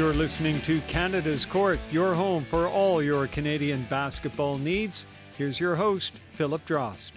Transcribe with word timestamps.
You're 0.00 0.14
listening 0.14 0.58
to 0.62 0.80
Canada's 0.88 1.44
Court, 1.44 1.78
your 1.92 2.14
home 2.14 2.42
for 2.44 2.66
all 2.66 3.02
your 3.02 3.26
Canadian 3.26 3.82
basketball 3.90 4.56
needs. 4.56 5.04
Here's 5.36 5.60
your 5.60 5.74
host, 5.74 6.14
Philip 6.32 6.64
Drost. 6.64 7.10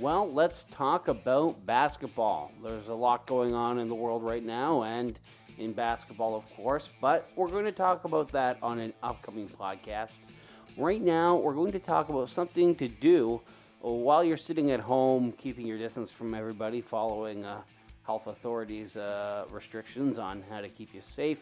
Well, 0.00 0.32
let's 0.32 0.64
talk 0.70 1.08
about 1.08 1.66
basketball. 1.66 2.52
There's 2.62 2.88
a 2.88 2.94
lot 2.94 3.26
going 3.26 3.52
on 3.52 3.78
in 3.78 3.86
the 3.86 3.94
world 3.94 4.22
right 4.22 4.42
now 4.42 4.84
and 4.84 5.18
in 5.58 5.74
basketball, 5.74 6.34
of 6.34 6.50
course, 6.56 6.88
but 7.02 7.28
we're 7.36 7.50
going 7.50 7.66
to 7.66 7.70
talk 7.70 8.06
about 8.06 8.32
that 8.32 8.56
on 8.62 8.78
an 8.78 8.94
upcoming 9.02 9.46
podcast. 9.46 10.12
Right 10.78 11.02
now, 11.02 11.36
we're 11.36 11.52
going 11.52 11.72
to 11.72 11.78
talk 11.78 12.08
about 12.08 12.30
something 12.30 12.74
to 12.76 12.88
do 12.88 13.42
while 13.80 14.24
you're 14.24 14.38
sitting 14.38 14.70
at 14.70 14.80
home, 14.80 15.32
keeping 15.32 15.66
your 15.66 15.76
distance 15.76 16.10
from 16.10 16.32
everybody, 16.32 16.80
following 16.80 17.44
uh, 17.44 17.60
health 18.06 18.26
authorities' 18.26 18.96
uh, 18.96 19.44
restrictions 19.50 20.16
on 20.16 20.42
how 20.48 20.62
to 20.62 20.70
keep 20.70 20.94
you 20.94 21.02
safe. 21.02 21.40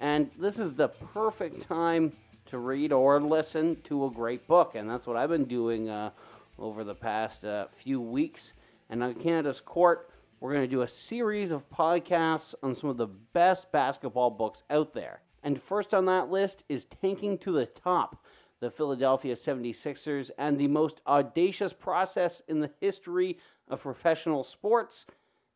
And 0.00 0.30
this 0.38 0.58
is 0.58 0.74
the 0.74 0.88
perfect 0.88 1.62
time 1.68 2.12
to 2.46 2.58
read 2.58 2.90
or 2.90 3.20
listen 3.20 3.80
to 3.82 4.06
a 4.06 4.10
great 4.10 4.46
book. 4.48 4.74
And 4.74 4.88
that's 4.88 5.06
what 5.06 5.16
I've 5.16 5.28
been 5.28 5.44
doing 5.44 5.88
uh, 5.88 6.10
over 6.58 6.82
the 6.82 6.94
past 6.94 7.44
uh, 7.44 7.66
few 7.76 8.00
weeks. 8.00 8.54
And 8.88 9.04
on 9.04 9.14
Canada's 9.14 9.60
Court, 9.60 10.10
we're 10.40 10.52
going 10.54 10.64
to 10.64 10.74
do 10.74 10.82
a 10.82 10.88
series 10.88 11.50
of 11.50 11.68
podcasts 11.70 12.54
on 12.62 12.74
some 12.74 12.88
of 12.90 12.96
the 12.96 13.06
best 13.06 13.70
basketball 13.70 14.30
books 14.30 14.62
out 14.70 14.94
there. 14.94 15.20
And 15.42 15.60
first 15.60 15.92
on 15.94 16.06
that 16.06 16.30
list 16.30 16.64
is 16.68 16.86
Tanking 17.00 17.38
to 17.38 17.52
the 17.52 17.66
Top 17.66 18.24
the 18.60 18.70
Philadelphia 18.70 19.34
76ers 19.34 20.30
and 20.38 20.58
the 20.58 20.68
most 20.68 21.00
audacious 21.06 21.72
process 21.72 22.42
in 22.46 22.60
the 22.60 22.70
history 22.80 23.38
of 23.68 23.80
professional 23.80 24.44
sports. 24.44 25.06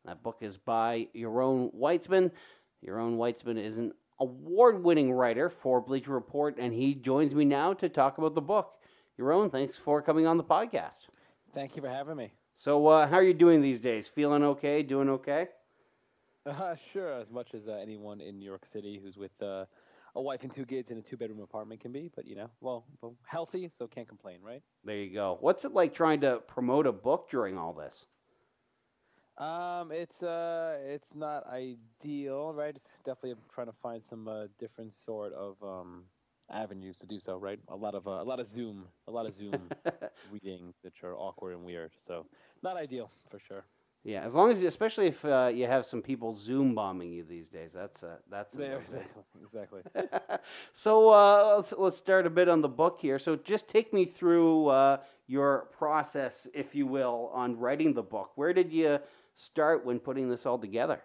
That 0.05 0.23
book 0.23 0.37
is 0.41 0.57
by 0.57 1.07
Yaron 1.15 1.73
Weitzman. 1.75 2.31
Yaron 2.85 3.17
Weitzman 3.17 3.63
is 3.63 3.77
an 3.77 3.93
award 4.19 4.83
winning 4.83 5.11
writer 5.11 5.49
for 5.49 5.81
Bleacher 5.81 6.11
Report, 6.11 6.57
and 6.57 6.73
he 6.73 6.93
joins 6.93 7.33
me 7.35 7.45
now 7.45 7.73
to 7.73 7.89
talk 7.89 8.17
about 8.17 8.35
the 8.35 8.41
book. 8.41 8.73
Yaron, 9.19 9.51
thanks 9.51 9.77
for 9.77 10.01
coming 10.01 10.27
on 10.27 10.37
the 10.37 10.43
podcast. 10.43 10.99
Thank 11.53 11.75
you 11.75 11.81
for 11.81 11.89
having 11.89 12.17
me. 12.17 12.33
So, 12.55 12.87
uh, 12.87 13.07
how 13.07 13.17
are 13.17 13.23
you 13.23 13.33
doing 13.33 13.61
these 13.61 13.79
days? 13.79 14.07
Feeling 14.07 14.43
okay? 14.43 14.83
Doing 14.83 15.09
okay? 15.09 15.47
Uh, 16.45 16.75
sure, 16.93 17.13
as 17.13 17.31
much 17.31 17.53
as 17.53 17.67
uh, 17.67 17.73
anyone 17.73 18.21
in 18.21 18.37
New 18.37 18.45
York 18.45 18.65
City 18.65 18.99
who's 19.01 19.17
with 19.17 19.31
uh, 19.41 19.65
a 20.15 20.21
wife 20.21 20.43
and 20.43 20.51
two 20.51 20.65
kids 20.65 20.91
in 20.91 20.97
a 20.97 21.01
two 21.01 21.17
bedroom 21.17 21.41
apartment 21.41 21.81
can 21.81 21.91
be, 21.91 22.09
but 22.15 22.25
you 22.25 22.35
know, 22.35 22.49
well, 22.61 22.85
well, 23.01 23.15
healthy, 23.25 23.69
so 23.75 23.87
can't 23.87 24.07
complain, 24.07 24.39
right? 24.41 24.61
There 24.83 24.95
you 24.95 25.13
go. 25.13 25.37
What's 25.41 25.65
it 25.65 25.73
like 25.73 25.93
trying 25.93 26.21
to 26.21 26.37
promote 26.47 26.87
a 26.87 26.91
book 26.91 27.29
during 27.29 27.57
all 27.57 27.73
this? 27.73 28.05
Um, 29.37 29.91
it's 29.91 30.23
uh, 30.23 30.77
it's 30.81 31.13
not 31.13 31.45
ideal, 31.47 32.53
right? 32.53 32.75
It's 32.75 32.87
definitely 33.05 33.35
trying 33.53 33.67
to 33.67 33.73
find 33.81 34.03
some 34.03 34.27
uh, 34.27 34.47
different 34.59 34.93
sort 34.93 35.33
of 35.33 35.55
um 35.61 36.05
avenues 36.49 36.97
to 36.97 37.05
do 37.05 37.19
so, 37.19 37.37
right? 37.37 37.59
A 37.67 37.75
lot 37.75 37.95
of 37.95 38.07
uh, 38.07 38.11
a 38.11 38.23
lot 38.23 38.39
of 38.39 38.47
Zoom, 38.47 38.85
a 39.07 39.11
lot 39.11 39.25
of 39.25 39.33
Zoom 39.33 39.71
reading 40.31 40.73
that 40.83 40.93
are 41.03 41.15
awkward 41.15 41.53
and 41.53 41.65
weird. 41.65 41.91
So 42.07 42.25
not 42.63 42.77
ideal 42.77 43.11
for 43.29 43.39
sure. 43.39 43.65
Yeah, 44.05 44.21
as 44.21 44.35
long 44.35 44.51
as, 44.51 44.61
you, 44.61 44.67
especially 44.67 45.07
if 45.07 45.25
uh, 45.25 45.49
you 45.51 45.65
have 45.65 45.83
some 45.83 46.03
people 46.03 46.35
Zoom 46.35 46.75
bombing 46.75 47.11
you 47.11 47.23
these 47.23 47.49
days, 47.49 47.71
that's 47.73 48.03
a, 48.03 48.19
that's 48.29 48.55
a 48.55 48.61
Yeah, 48.61 48.75
exactly. 48.77 49.23
exactly. 49.43 49.81
so 50.73 51.09
uh, 51.09 51.55
let's 51.57 51.73
let's 51.75 51.97
start 51.97 52.27
a 52.27 52.29
bit 52.29 52.47
on 52.47 52.61
the 52.61 52.69
book 52.69 52.99
here. 53.01 53.17
So 53.17 53.35
just 53.35 53.67
take 53.67 53.93
me 53.93 54.05
through 54.05 54.67
uh, 54.67 54.97
your 55.27 55.69
process, 55.77 56.47
if 56.53 56.75
you 56.75 56.85
will, 56.85 57.31
on 57.33 57.57
writing 57.57 57.95
the 57.95 58.03
book. 58.03 58.31
Where 58.35 58.53
did 58.53 58.71
you 58.71 58.99
start 59.35 59.85
when 59.85 59.99
putting 59.99 60.29
this 60.29 60.45
all 60.45 60.57
together? 60.57 61.01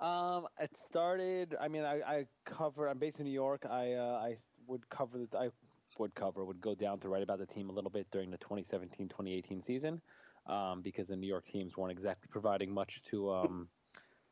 Um, 0.00 0.46
it 0.58 0.76
started. 0.76 1.54
I 1.60 1.68
mean, 1.68 1.84
I, 1.84 2.00
I 2.00 2.26
cover. 2.44 2.88
I'm 2.88 2.98
based 2.98 3.20
in 3.20 3.24
New 3.24 3.32
York. 3.32 3.64
I 3.70 3.92
uh, 3.92 4.20
I 4.22 4.36
would 4.66 4.88
cover 4.88 5.18
the. 5.18 5.38
I 5.38 5.50
would 5.98 6.14
cover. 6.14 6.44
Would 6.44 6.60
go 6.60 6.74
down 6.74 6.98
to 7.00 7.08
write 7.08 7.22
about 7.22 7.38
the 7.38 7.46
team 7.46 7.70
a 7.70 7.72
little 7.72 7.90
bit 7.90 8.08
during 8.10 8.30
the 8.30 8.38
2017-2018 8.38 9.64
season, 9.64 10.00
um, 10.48 10.82
because 10.82 11.06
the 11.06 11.16
New 11.16 11.28
York 11.28 11.46
teams 11.46 11.76
weren't 11.76 11.92
exactly 11.92 12.28
providing 12.30 12.74
much 12.74 13.00
to 13.10 13.30
um, 13.30 13.68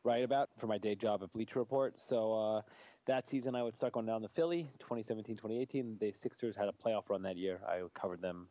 write 0.03 0.25
about 0.25 0.49
for 0.59 0.67
my 0.67 0.79
day 0.79 0.97
job 0.97 1.23
at 1.23 1.31
Bleacher 1.31 1.61
Report. 1.61 1.99
So 2.01 2.33
uh, 2.33 2.63
that 3.07 3.29
season, 3.29 3.55
I 3.55 3.63
would 3.63 3.77
start 3.77 3.93
going 3.93 4.07
down 4.07 4.23
to 4.23 4.29
Philly. 4.29 4.71
2017-2018, 4.91 6.01
the 6.01 6.13
Sixers 6.13 6.57
had 6.57 6.69
a 6.69 6.73
playoff 6.73 7.09
run 7.09 7.23
that 7.23 7.37
year. 7.37 7.61
I 7.67 7.83
covered 7.95 8.23
them 8.23 8.49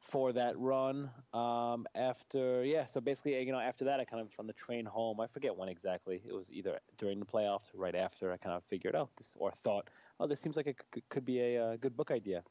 for 0.00 0.32
that 0.32 0.58
run. 0.58 1.10
Um, 1.32 1.86
after 1.94 2.64
yeah, 2.64 2.86
so 2.86 3.00
basically, 3.00 3.40
you 3.42 3.52
know, 3.52 3.60
after 3.60 3.84
that, 3.84 4.00
I 4.00 4.04
kind 4.04 4.22
of 4.22 4.28
on 4.38 4.46
the 4.46 4.52
train 4.52 4.84
home. 4.86 5.20
I 5.20 5.26
forget 5.26 5.54
when 5.56 5.68
exactly. 5.68 6.22
It 6.26 6.32
was 6.32 6.50
either 6.50 6.78
during 6.98 7.20
the 7.20 7.26
playoffs 7.26 7.74
or 7.74 7.80
right 7.80 7.94
after. 7.94 8.32
I 8.32 8.36
kind 8.36 8.56
of 8.56 8.62
figured 8.64 8.96
out 8.96 9.10
this 9.16 9.36
or 9.38 9.52
thought, 9.62 9.88
oh, 10.18 10.26
this 10.26 10.40
seems 10.40 10.56
like 10.56 10.66
it 10.66 10.76
could, 11.08 11.24
be 11.24 11.40
a, 11.40 11.72
a, 11.72 11.78
good 11.78 11.96
book 11.96 12.10
idea. 12.10 12.42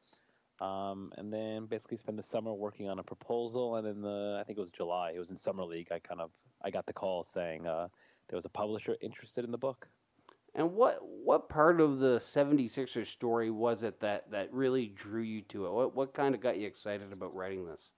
Um, 0.62 1.12
and 1.18 1.32
then 1.32 1.66
basically 1.66 1.98
spend 1.98 2.20
the 2.20 2.24
summer 2.24 2.54
working 2.54 2.90
on 2.90 3.00
a 3.00 3.04
proposal. 3.04 3.76
And 3.78 3.88
in 3.88 4.02
the 4.02 4.38
I 4.40 4.44
think 4.44 4.58
it 4.58 4.62
was 4.62 4.72
July. 4.72 5.14
It 5.16 5.20
was 5.20 5.30
in 5.30 5.38
summer 5.38 5.64
league. 5.64 5.88
I 5.92 6.00
kind 6.00 6.22
of 6.22 6.32
I 6.62 6.70
got 6.70 6.86
the 6.86 6.94
call 6.94 7.24
saying 7.24 7.66
uh, 7.66 7.88
there 8.30 8.38
was 8.38 8.46
a 8.46 8.50
publisher 8.50 8.96
interested 9.02 9.44
in 9.44 9.52
the 9.52 9.58
book. 9.58 9.88
And 10.56 10.74
what 10.74 11.00
what 11.02 11.50
part 11.50 11.80
of 11.80 12.00
the 12.00 12.18
76ers 12.18 13.08
story 13.08 13.52
was 13.52 13.84
it 13.84 14.00
that, 14.00 14.32
that 14.32 14.52
really 14.54 14.88
drew 14.88 15.22
you 15.22 15.42
to 15.44 15.68
it? 15.68 15.72
What 15.72 15.96
what 15.96 16.14
kind 16.14 16.36
of 16.36 16.42
got 16.42 16.58
you 16.58 16.68
excited 16.68 17.12
about 17.14 17.36
writing 17.36 17.66
this? 17.66 17.92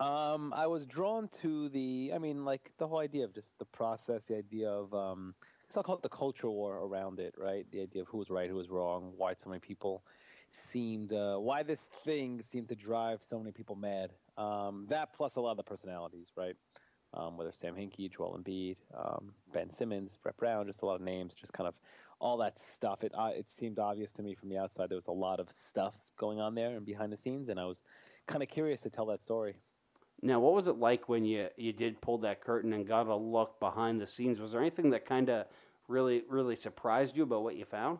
Um, 0.00 0.52
I 0.54 0.66
was 0.66 0.86
drawn 0.86 1.28
to 1.42 1.68
the, 1.68 2.12
I 2.14 2.18
mean, 2.18 2.44
like 2.44 2.72
the 2.78 2.88
whole 2.88 2.98
idea 2.98 3.24
of 3.24 3.34
just 3.34 3.56
the 3.58 3.64
process, 3.64 4.24
the 4.24 4.36
idea 4.36 4.68
of, 4.68 4.92
um, 4.92 5.34
I'll 5.76 5.82
call 5.82 5.96
it 5.96 6.02
the 6.02 6.08
culture 6.08 6.50
war 6.50 6.78
around 6.78 7.18
it, 7.18 7.34
right? 7.36 7.66
The 7.72 7.82
idea 7.82 8.02
of 8.02 8.08
who 8.08 8.18
was 8.18 8.30
right, 8.30 8.48
who 8.48 8.56
was 8.56 8.70
wrong, 8.70 9.12
why 9.16 9.34
so 9.34 9.50
many 9.50 9.60
people 9.60 10.04
seemed, 10.52 11.12
uh, 11.12 11.36
why 11.36 11.64
this 11.64 11.88
thing 12.04 12.42
seemed 12.42 12.68
to 12.68 12.76
drive 12.76 13.22
so 13.22 13.38
many 13.38 13.50
people 13.50 13.74
mad. 13.74 14.10
Um, 14.36 14.86
that 14.88 15.12
plus 15.12 15.36
a 15.36 15.40
lot 15.40 15.52
of 15.52 15.56
the 15.56 15.64
personalities, 15.64 16.32
right? 16.36 16.54
Um, 17.14 17.36
whether 17.36 17.52
Sam 17.52 17.74
Hinkie, 17.74 18.12
Joel 18.14 18.38
Embiid, 18.38 18.76
um, 18.96 19.32
Ben 19.52 19.70
Simmons, 19.70 20.18
Brett 20.22 20.36
Brown, 20.36 20.66
just 20.66 20.82
a 20.82 20.86
lot 20.86 20.96
of 20.96 21.00
names, 21.00 21.34
just 21.34 21.52
kind 21.52 21.68
of 21.68 21.74
all 22.20 22.36
that 22.38 22.58
stuff. 22.58 23.02
It 23.02 23.12
uh, 23.16 23.30
it 23.34 23.50
seemed 23.50 23.78
obvious 23.78 24.12
to 24.12 24.22
me 24.22 24.34
from 24.34 24.48
the 24.48 24.58
outside 24.58 24.88
there 24.88 24.96
was 24.96 25.06
a 25.06 25.12
lot 25.12 25.40
of 25.40 25.48
stuff 25.52 25.94
going 26.18 26.40
on 26.40 26.54
there 26.54 26.76
and 26.76 26.84
behind 26.84 27.12
the 27.12 27.16
scenes, 27.16 27.48
and 27.48 27.58
I 27.58 27.64
was 27.64 27.82
kind 28.26 28.42
of 28.42 28.48
curious 28.48 28.80
to 28.82 28.90
tell 28.90 29.06
that 29.06 29.22
story. 29.22 29.54
Now, 30.22 30.40
what 30.40 30.54
was 30.54 30.66
it 30.66 30.78
like 30.78 31.08
when 31.08 31.24
you 31.24 31.48
you 31.56 31.72
did 31.72 32.00
pull 32.00 32.18
that 32.18 32.40
curtain 32.40 32.72
and 32.72 32.86
got 32.86 33.06
a 33.06 33.16
look 33.16 33.60
behind 33.60 34.00
the 34.00 34.06
scenes? 34.06 34.40
Was 34.40 34.52
there 34.52 34.60
anything 34.60 34.90
that 34.90 35.06
kind 35.06 35.28
of 35.28 35.46
really 35.88 36.22
really 36.28 36.56
surprised 36.56 37.16
you 37.16 37.22
about 37.24 37.42
what 37.42 37.56
you 37.56 37.64
found? 37.64 37.98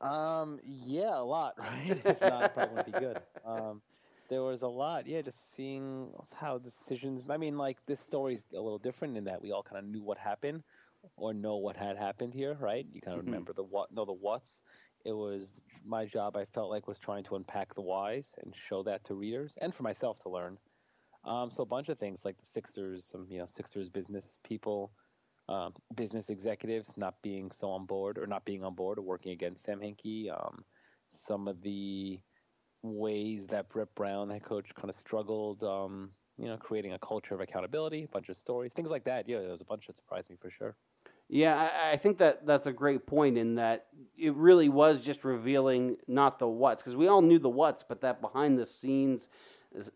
Um, 0.00 0.60
yeah, 0.64 1.18
a 1.18 1.22
lot, 1.22 1.54
right? 1.58 2.00
if 2.04 2.20
not, 2.20 2.44
it 2.44 2.54
probably 2.54 2.76
wouldn't 2.76 2.94
be 2.94 3.00
good. 3.00 3.18
Um, 3.46 3.80
there 4.28 4.42
was 4.42 4.62
a 4.62 4.68
lot, 4.68 5.06
yeah, 5.06 5.22
just 5.22 5.54
seeing 5.54 6.10
how 6.34 6.58
decisions. 6.58 7.24
I 7.28 7.36
mean, 7.36 7.58
like 7.58 7.78
this 7.86 8.00
story's 8.00 8.44
a 8.52 8.60
little 8.60 8.78
different 8.78 9.16
in 9.16 9.24
that 9.24 9.42
we 9.42 9.52
all 9.52 9.62
kind 9.62 9.78
of 9.78 9.84
knew 9.84 10.02
what 10.02 10.18
happened 10.18 10.62
or 11.16 11.34
know 11.34 11.56
what 11.56 11.76
had 11.76 11.96
happened 11.96 12.34
here, 12.34 12.56
right? 12.60 12.86
You 12.92 13.00
kind 13.00 13.16
of 13.16 13.24
mm-hmm. 13.24 13.32
remember 13.32 13.52
the 13.52 13.62
what, 13.64 13.92
know 13.92 14.04
the 14.04 14.12
what's. 14.12 14.62
It 15.04 15.12
was 15.12 15.52
my 15.84 16.06
job. 16.06 16.36
I 16.36 16.46
felt 16.46 16.70
like 16.70 16.88
was 16.88 16.98
trying 16.98 17.24
to 17.24 17.36
unpack 17.36 17.74
the 17.74 17.82
whys 17.82 18.34
and 18.42 18.54
show 18.56 18.82
that 18.84 19.04
to 19.04 19.14
readers 19.14 19.54
and 19.60 19.74
for 19.74 19.82
myself 19.82 20.18
to 20.20 20.30
learn. 20.30 20.56
Um, 21.24 21.50
so 21.50 21.62
a 21.62 21.66
bunch 21.66 21.88
of 21.88 21.98
things 21.98 22.20
like 22.24 22.38
the 22.38 22.46
Sixers, 22.46 23.06
some 23.10 23.26
you 23.28 23.38
know 23.38 23.46
Sixers 23.46 23.88
business 23.88 24.38
people, 24.44 24.92
um, 25.48 25.74
business 25.94 26.30
executives 26.30 26.94
not 26.96 27.14
being 27.22 27.50
so 27.50 27.70
on 27.70 27.86
board 27.86 28.18
or 28.18 28.26
not 28.26 28.44
being 28.44 28.64
on 28.64 28.74
board 28.74 28.98
or 28.98 29.02
working 29.02 29.32
against 29.32 29.64
Sam 29.64 29.80
Hinkie. 29.80 30.30
Um, 30.30 30.64
some 31.10 31.48
of 31.48 31.60
the 31.62 32.18
ways 32.84 33.46
that 33.48 33.68
Brett 33.68 33.94
Brown, 33.94 34.30
head 34.30 34.44
coach, 34.44 34.74
kind 34.74 34.90
of 34.90 34.94
struggled, 34.94 35.64
um, 35.64 36.10
you 36.36 36.46
know, 36.46 36.56
creating 36.56 36.92
a 36.92 36.98
culture 36.98 37.34
of 37.34 37.40
accountability, 37.40 38.04
a 38.04 38.08
bunch 38.08 38.28
of 38.28 38.36
stories, 38.36 38.72
things 38.72 38.90
like 38.90 39.04
that. 39.04 39.28
Yeah, 39.28 39.40
there 39.40 39.50
was 39.50 39.60
a 39.60 39.64
bunch 39.64 39.86
that 39.86 39.96
surprised 39.96 40.30
me 40.30 40.36
for 40.40 40.50
sure. 40.50 40.76
Yeah, 41.28 41.56
I, 41.56 41.92
I 41.92 41.96
think 41.96 42.18
that 42.18 42.44
that's 42.46 42.66
a 42.66 42.72
great 42.72 43.06
point 43.06 43.38
in 43.38 43.54
that 43.54 43.86
it 44.18 44.34
really 44.34 44.68
was 44.68 45.00
just 45.00 45.24
revealing 45.24 45.96
not 46.06 46.38
the 46.38 46.46
what's, 46.46 46.82
because 46.82 46.96
we 46.96 47.08
all 47.08 47.22
knew 47.22 47.38
the 47.38 47.48
what's, 47.48 47.82
but 47.82 48.02
that 48.02 48.20
behind 48.20 48.58
the 48.58 48.66
scenes 48.66 49.28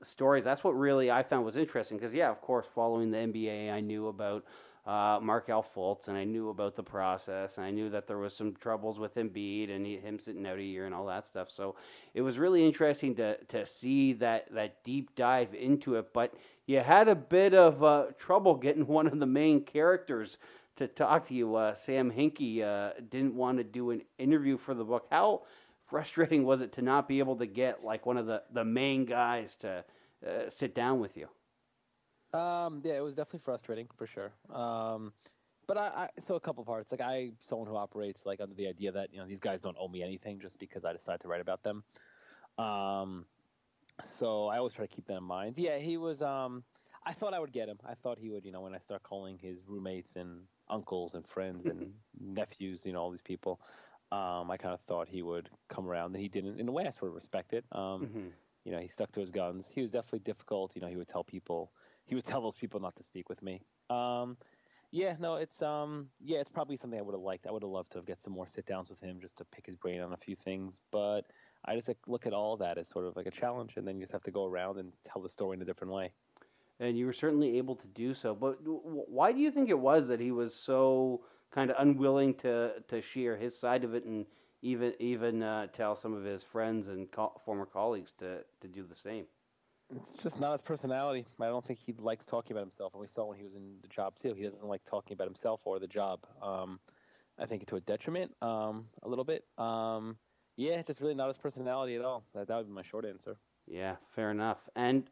stories, 0.03 0.45
that's 0.45 0.65
what 0.65 0.77
really 0.77 1.11
I 1.11 1.23
found 1.23 1.45
was 1.45 1.57
interesting. 1.57 1.99
Because, 1.99 2.15
yeah, 2.15 2.31
of 2.31 2.41
course, 2.41 2.67
following 2.75 3.11
the 3.11 3.19
NBA, 3.19 3.71
I 3.71 3.81
knew 3.81 4.09
about 4.09 4.45
uh, 4.89 5.21
Markelle 5.21 5.67
Fultz, 5.77 6.09
and 6.09 6.17
I 6.17 6.25
knew 6.25 6.49
about 6.49 6.75
the 6.75 6.83
process, 6.83 7.59
and 7.59 7.67
I 7.67 7.71
knew 7.71 7.91
that 7.91 8.07
there 8.07 8.17
was 8.17 8.35
some 8.35 8.55
troubles 8.55 8.99
with 8.99 9.17
Embiid 9.17 9.71
and 9.71 9.85
he, 9.85 9.99
him 9.99 10.19
sitting 10.19 10.47
out 10.47 10.57
a 10.57 10.63
year 10.63 10.87
and 10.87 10.95
all 10.95 11.05
that 11.07 11.27
stuff. 11.27 11.51
So 11.51 11.77
it 12.15 12.23
was 12.23 12.39
really 12.39 12.65
interesting 12.65 13.15
to 13.17 13.37
to 13.49 13.67
see 13.67 14.15
that 14.15 14.51
that 14.55 14.83
deep 14.85 15.15
dive 15.15 15.53
into 15.53 15.97
it. 15.97 16.15
But 16.15 16.33
you 16.65 16.81
had 16.81 17.07
a 17.07 17.15
bit 17.15 17.53
of 17.53 17.85
uh, 17.85 18.07
trouble 18.19 18.55
getting 18.55 18.87
one 18.87 19.07
of 19.07 19.19
the 19.19 19.27
main 19.27 19.63
characters 19.63 20.39
to 20.77 20.89
talk 20.89 21.29
to 21.29 21.35
you. 21.35 21.55
Uh, 21.55 21.75
Sam 21.75 22.11
Hinkie 22.11 22.63
uh, 22.63 22.99
didn't 23.11 23.35
want 23.35 23.59
to 23.59 23.65
do 23.65 23.91
an 23.91 24.01
interview 24.17 24.57
for 24.57 24.73
the 24.73 24.85
book. 24.85 25.07
How 25.11 25.43
frustrating 25.87 26.45
was 26.45 26.63
it 26.63 26.73
to 26.75 26.83
not 26.83 27.07
be 27.07 27.19
able 27.19 27.37
to 27.37 27.47
get 27.47 27.85
like 27.85 28.07
one 28.07 28.17
of 28.17 28.25
the 28.25 28.43
the 28.55 28.65
main 28.65 29.05
guys 29.05 29.55
to 29.57 29.85
uh, 30.27 30.49
sit 30.49 30.75
down 30.75 30.99
with 30.99 31.15
you? 31.15 31.29
Um, 32.33 32.83
yeah, 32.85 32.95
it 32.95 33.03
was 33.03 33.15
definitely 33.15 33.41
frustrating 33.45 33.89
for 33.97 34.07
sure. 34.07 34.33
Um, 34.53 35.13
but 35.67 35.77
I, 35.77 35.87
I 35.87 36.09
so 36.21 36.35
a 36.35 36.41
couple 36.41 36.65
parts. 36.65 36.91
Like 36.91 37.01
I, 37.01 37.33
someone 37.41 37.69
who 37.69 37.77
operates 37.77 38.27
like 38.27 38.41
under 38.41 38.55
the 38.55 38.69
idea 38.69 38.93
that 38.93 39.13
you 39.13 39.19
know 39.19 39.27
these 39.27 39.41
guys 39.41 39.61
don't 39.61 39.77
owe 39.79 39.89
me 39.89 40.03
anything 40.03 40.41
just 40.41 40.59
because 40.59 40.85
I 40.85 40.93
decide 40.93 41.21
to 41.21 41.29
write 41.29 41.41
about 41.41 41.63
them. 41.63 41.85
Um, 42.59 43.27
so 44.05 44.49
I 44.49 44.59
always 44.59 44.75
try 44.75 44.87
to 44.87 44.95
keep 44.95 45.07
that 45.07 45.17
in 45.17 45.25
mind. 45.25 45.59
Yeah, 45.59 45.79
he 45.79 45.97
was. 45.97 46.23
Um, 46.23 46.65
I 47.05 47.13
thought 47.13 47.33
I 47.35 47.39
would 47.39 47.53
get 47.53 47.69
him. 47.69 47.79
I 47.87 47.95
thought 47.95 48.19
he 48.19 48.31
would. 48.31 48.45
You 48.45 48.53
know, 48.53 48.61
when 48.61 48.75
I 48.75 48.79
start 48.79 49.03
calling 49.03 49.39
his 49.39 49.65
roommates 49.67 50.17
and 50.17 50.43
uncles 50.69 51.15
and 51.15 51.27
friends 51.27 51.67
and 51.67 51.93
nephews, 52.21 52.83
you 52.85 52.93
know, 52.93 53.01
all 53.01 53.11
these 53.11 53.23
people. 53.23 53.61
Um, 54.11 54.51
I 54.51 54.57
kind 54.57 54.73
of 54.73 54.81
thought 54.83 55.09
he 55.09 55.23
would 55.23 55.51
come 55.69 55.87
around, 55.87 56.15
and 56.15 56.23
he 56.23 56.29
didn't. 56.29 56.59
In 56.59 56.67
a 56.69 56.73
way, 56.73 56.87
I 56.87 56.91
sort 56.91 57.11
of 57.11 57.15
respect 57.15 57.53
it. 57.53 57.65
Um, 57.73 58.07
Mm-hmm. 58.07 58.29
You 58.65 58.73
know, 58.73 58.81
he 58.81 58.89
stuck 58.89 59.13
to 59.13 59.21
his 59.21 59.31
guns. 59.31 59.67
He 59.75 59.81
was 59.81 59.91
definitely 59.91 60.19
difficult. 60.21 60.75
You 60.75 60.83
know, 60.83 60.89
he 60.89 60.97
would 60.97 61.09
tell 61.09 61.25
people, 61.25 61.73
he 62.09 62.15
would 62.15 62.25
tell 62.25 62.41
those 62.43 62.55
people 62.55 62.81
not 62.81 62.97
to 62.97 63.05
speak 63.05 63.29
with 63.29 63.43
me. 63.43 63.63
Um, 63.91 64.37
yeah, 64.91 65.17
no, 65.21 65.37
it's 65.37 65.63
um, 65.63 66.09
yeah, 66.21 66.39
it's 66.39 66.51
probably 66.51 66.77
something 66.77 66.99
I 66.99 67.03
would 67.03 67.15
have 67.15 67.23
liked. 67.23 67.47
I 67.47 67.53
would 67.53 67.63
have 67.63 67.71
loved 67.71 67.93
to 67.93 67.99
have 67.99 68.07
get 68.07 68.21
some 68.21 68.33
more 68.33 68.47
sit 68.47 68.67
downs 68.67 68.91
with 68.91 69.01
him 69.01 69.19
just 69.21 69.37
to 69.39 69.45
pick 69.47 69.67
his 69.67 69.77
brain 69.77 70.01
on 70.01 70.13
a 70.13 70.17
few 70.17 70.37
things. 70.37 70.81
But 70.91 71.23
I 71.65 71.77
just 71.77 71.89
like, 71.89 71.99
look 72.07 72.27
at 72.27 72.33
all 72.33 72.57
that 72.59 72.79
as 72.79 72.89
sort 72.89 73.07
of 73.07 73.17
like 73.17 73.27
a 73.27 73.31
challenge, 73.31 73.75
and 73.77 73.87
then 73.87 73.97
you 73.97 74.03
just 74.03 74.13
have 74.13 74.23
to 74.25 74.31
go 74.31 74.47
around 74.47 74.79
and 74.79 74.93
tell 75.05 75.23
the 75.23 75.29
story 75.29 75.57
in 75.57 75.63
a 75.63 75.67
different 75.67 75.93
way. 75.93 76.13
and 76.81 76.97
you 76.99 77.07
were 77.07 77.13
certainly 77.13 77.59
able 77.59 77.77
to 77.77 77.87
do 77.89 78.15
so. 78.15 78.35
But 78.35 78.59
why 78.63 79.33
do 79.33 79.41
you 79.41 79.51
think 79.51 79.69
it 79.69 79.79
was 79.79 80.09
that 80.09 80.21
he 80.21 80.31
was 80.33 80.55
so 80.55 81.23
kind 81.51 81.71
of 81.71 81.77
unwilling 81.79 82.35
to 82.35 82.83
to 82.89 83.01
share 83.03 83.37
his 83.37 83.59
side 83.59 83.85
of 83.85 83.95
it 83.95 84.05
and 84.05 84.27
even 84.63 84.95
even 85.01 85.43
uh, 85.43 85.67
tell 85.69 85.97
some 85.97 86.15
of 86.15 86.25
his 86.25 86.43
friends 86.45 86.89
and 86.89 87.11
co- 87.11 87.41
former 87.45 87.67
colleagues 87.67 88.13
to 88.19 88.45
to 88.61 88.69
do 88.69 88.85
the 88.87 88.95
same? 88.97 89.27
It's 89.95 90.13
just 90.23 90.39
not 90.39 90.53
his 90.53 90.61
personality. 90.61 91.25
I 91.41 91.47
don't 91.47 91.65
think 91.65 91.79
he 91.79 91.95
likes 91.99 92.27
talking 92.27 92.53
about 92.53 92.63
himself, 92.63 92.93
and 92.93 93.01
we 93.01 93.07
saw 93.07 93.25
when 93.27 93.39
he 93.39 93.45
was 93.45 93.55
in 93.55 93.77
the 93.81 93.89
job 93.89 94.15
too. 94.21 94.35
He 94.35 94.43
doesn't 94.43 94.65
like 94.65 94.85
talking 94.85 95.15
about 95.15 95.27
himself 95.29 95.61
or 95.65 95.79
the 95.79 95.87
job. 95.87 96.21
Um, 96.43 96.79
I 97.39 97.47
think 97.47 97.67
to 97.69 97.77
a 97.77 97.81
detriment, 97.81 98.33
um, 98.43 98.87
a 99.03 99.09
little 99.09 99.25
bit. 99.25 99.45
Um, 99.57 100.17
yeah, 100.57 100.83
just 100.83 101.01
really 101.01 101.15
not 101.15 101.29
his 101.29 101.39
personality 101.39 101.97
at 101.97 102.03
all. 102.03 102.25
That, 102.35 102.49
that 102.49 102.57
would 102.57 102.67
be 102.67 102.73
my 102.73 102.83
short 102.83 103.07
answer. 103.07 103.39
Yeah, 103.67 103.97
fair 104.15 104.31
enough. 104.31 104.59
And 104.77 105.05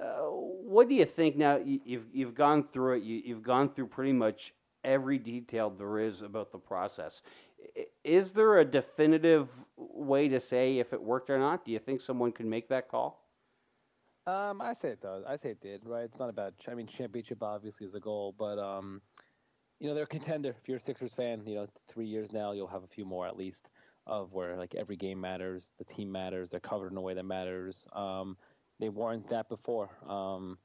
uh, 0.00 0.22
what 0.22 0.88
do 0.88 0.94
you 0.94 1.04
think 1.04 1.36
now? 1.36 1.56
You, 1.56 1.80
you've 1.84 2.06
you've 2.12 2.34
gone 2.34 2.64
through 2.72 2.98
it. 2.98 3.02
You, 3.02 3.20
you've 3.24 3.42
gone 3.42 3.68
through 3.68 3.88
pretty 3.88 4.12
much 4.12 4.54
every 4.84 5.18
detail 5.18 5.70
there 5.70 5.98
is 5.98 6.22
about 6.22 6.52
the 6.52 6.58
process. 6.58 7.22
Is 8.04 8.32
there 8.32 8.58
a 8.58 8.64
definitive 8.64 9.48
way 9.76 10.28
to 10.28 10.40
say 10.40 10.78
if 10.78 10.92
it 10.92 11.02
worked 11.02 11.30
or 11.30 11.38
not? 11.38 11.64
Do 11.64 11.72
you 11.72 11.78
think 11.78 12.00
someone 12.00 12.32
could 12.32 12.46
make 12.46 12.68
that 12.68 12.88
call? 12.88 13.23
Um, 14.26 14.62
I 14.62 14.72
say 14.72 14.88
it 14.88 15.02
does. 15.02 15.24
I 15.26 15.36
say 15.36 15.50
it 15.50 15.60
did. 15.60 15.82
Right? 15.84 16.04
It's 16.04 16.18
not 16.18 16.30
about. 16.30 16.54
I 16.68 16.74
mean, 16.74 16.86
championship 16.86 17.42
obviously 17.42 17.86
is 17.86 17.94
a 17.94 18.00
goal, 18.00 18.34
but 18.38 18.58
um, 18.58 19.02
you 19.80 19.88
know, 19.88 19.94
they're 19.94 20.04
a 20.04 20.08
contender. 20.08 20.50
If 20.50 20.68
you're 20.68 20.78
a 20.78 20.80
Sixers 20.80 21.12
fan, 21.12 21.42
you 21.46 21.54
know, 21.54 21.66
three 21.88 22.06
years 22.06 22.32
now, 22.32 22.52
you'll 22.52 22.66
have 22.68 22.84
a 22.84 22.88
few 22.88 23.04
more 23.04 23.26
at 23.26 23.36
least 23.36 23.68
of 24.06 24.32
where 24.32 24.56
like 24.56 24.74
every 24.74 24.96
game 24.96 25.20
matters, 25.20 25.72
the 25.78 25.84
team 25.84 26.10
matters, 26.12 26.50
they're 26.50 26.60
covered 26.60 26.92
in 26.92 26.98
a 26.98 27.00
way 27.00 27.14
that 27.14 27.24
matters. 27.24 27.86
Um, 27.92 28.36
they 28.80 28.88
weren't 28.88 29.28
that 29.30 29.48
before. 29.48 29.90
Um, 30.06 30.58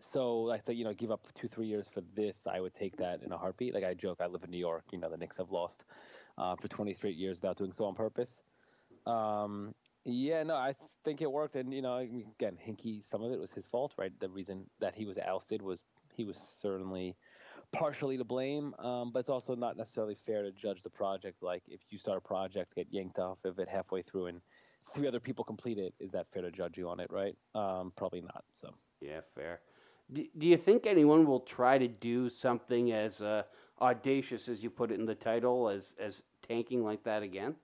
so 0.00 0.50
I 0.50 0.58
thought, 0.58 0.76
you 0.76 0.84
know, 0.84 0.92
give 0.92 1.10
up 1.10 1.26
two, 1.34 1.48
three 1.48 1.66
years 1.66 1.88
for 1.92 2.02
this, 2.14 2.46
I 2.46 2.60
would 2.60 2.74
take 2.74 2.96
that 2.98 3.22
in 3.22 3.32
a 3.32 3.38
heartbeat. 3.38 3.74
Like 3.74 3.84
I 3.84 3.94
joke, 3.94 4.18
I 4.20 4.26
live 4.26 4.44
in 4.44 4.50
New 4.50 4.58
York. 4.58 4.84
You 4.92 4.98
know, 4.98 5.10
the 5.10 5.16
Knicks 5.16 5.38
have 5.38 5.50
lost 5.50 5.84
uh, 6.38 6.54
for 6.56 6.68
20 6.68 6.92
straight 6.92 7.16
years 7.16 7.38
without 7.38 7.56
doing 7.56 7.72
so 7.72 7.86
on 7.86 7.94
purpose. 7.94 8.42
Um, 9.06 9.74
yeah, 10.06 10.42
no, 10.42 10.54
I 10.54 10.74
think 11.04 11.20
it 11.20 11.30
worked. 11.30 11.56
And, 11.56 11.72
you 11.74 11.82
know, 11.82 11.98
again, 11.98 12.56
Hinkie, 12.66 13.04
some 13.04 13.22
of 13.22 13.32
it 13.32 13.38
was 13.38 13.52
his 13.52 13.66
fault, 13.66 13.92
right? 13.98 14.12
The 14.20 14.28
reason 14.28 14.64
that 14.80 14.94
he 14.94 15.04
was 15.04 15.18
ousted 15.18 15.60
was 15.60 15.84
he 16.14 16.24
was 16.24 16.38
certainly 16.38 17.16
partially 17.72 18.16
to 18.16 18.24
blame, 18.24 18.74
um, 18.78 19.10
but 19.12 19.18
it's 19.20 19.28
also 19.28 19.54
not 19.54 19.76
necessarily 19.76 20.16
fair 20.24 20.42
to 20.42 20.52
judge 20.52 20.82
the 20.82 20.90
project. 20.90 21.42
Like, 21.42 21.62
if 21.68 21.80
you 21.90 21.98
start 21.98 22.18
a 22.18 22.20
project, 22.20 22.76
get 22.76 22.86
yanked 22.90 23.18
off 23.18 23.38
of 23.44 23.58
it 23.58 23.68
halfway 23.68 24.02
through 24.02 24.26
and 24.26 24.40
three 24.94 25.08
other 25.08 25.20
people 25.20 25.44
complete 25.44 25.78
it, 25.78 25.92
is 25.98 26.12
that 26.12 26.26
fair 26.32 26.42
to 26.42 26.50
judge 26.50 26.78
you 26.78 26.88
on 26.88 27.00
it, 27.00 27.10
right? 27.10 27.36
Um, 27.54 27.92
probably 27.96 28.20
not. 28.20 28.44
So. 28.54 28.72
Yeah, 29.00 29.20
fair. 29.34 29.60
Do, 30.12 30.24
do 30.38 30.46
you 30.46 30.56
think 30.56 30.86
anyone 30.86 31.26
will 31.26 31.40
try 31.40 31.78
to 31.78 31.88
do 31.88 32.30
something 32.30 32.92
as 32.92 33.20
uh, 33.20 33.42
audacious 33.80 34.48
as 34.48 34.62
you 34.62 34.70
put 34.70 34.90
it 34.90 34.98
in 35.00 35.06
the 35.06 35.14
title 35.14 35.68
as 35.68 35.94
as 35.98 36.22
tanking 36.46 36.84
like 36.84 37.02
that 37.04 37.22
again? 37.22 37.56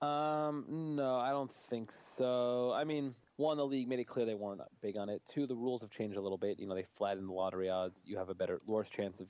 Um, 0.00 0.64
no, 0.96 1.16
I 1.16 1.30
don't 1.30 1.50
think 1.70 1.90
so. 2.16 2.72
I 2.72 2.84
mean, 2.84 3.14
one, 3.36 3.56
the 3.56 3.66
league 3.66 3.88
made 3.88 3.98
it 3.98 4.06
clear 4.06 4.26
they 4.26 4.34
weren't 4.34 4.60
big 4.80 4.96
on 4.96 5.08
it. 5.08 5.22
Two, 5.32 5.46
the 5.46 5.56
rules 5.56 5.82
have 5.82 5.90
changed 5.90 6.16
a 6.16 6.20
little 6.20 6.38
bit. 6.38 6.58
You 6.58 6.66
know, 6.66 6.74
they 6.74 6.86
flattened 6.96 7.28
the 7.28 7.32
lottery 7.32 7.68
odds. 7.68 8.02
You 8.04 8.18
have 8.18 8.28
a 8.28 8.34
better, 8.34 8.60
worse 8.66 8.88
chance 8.88 9.20
of 9.20 9.28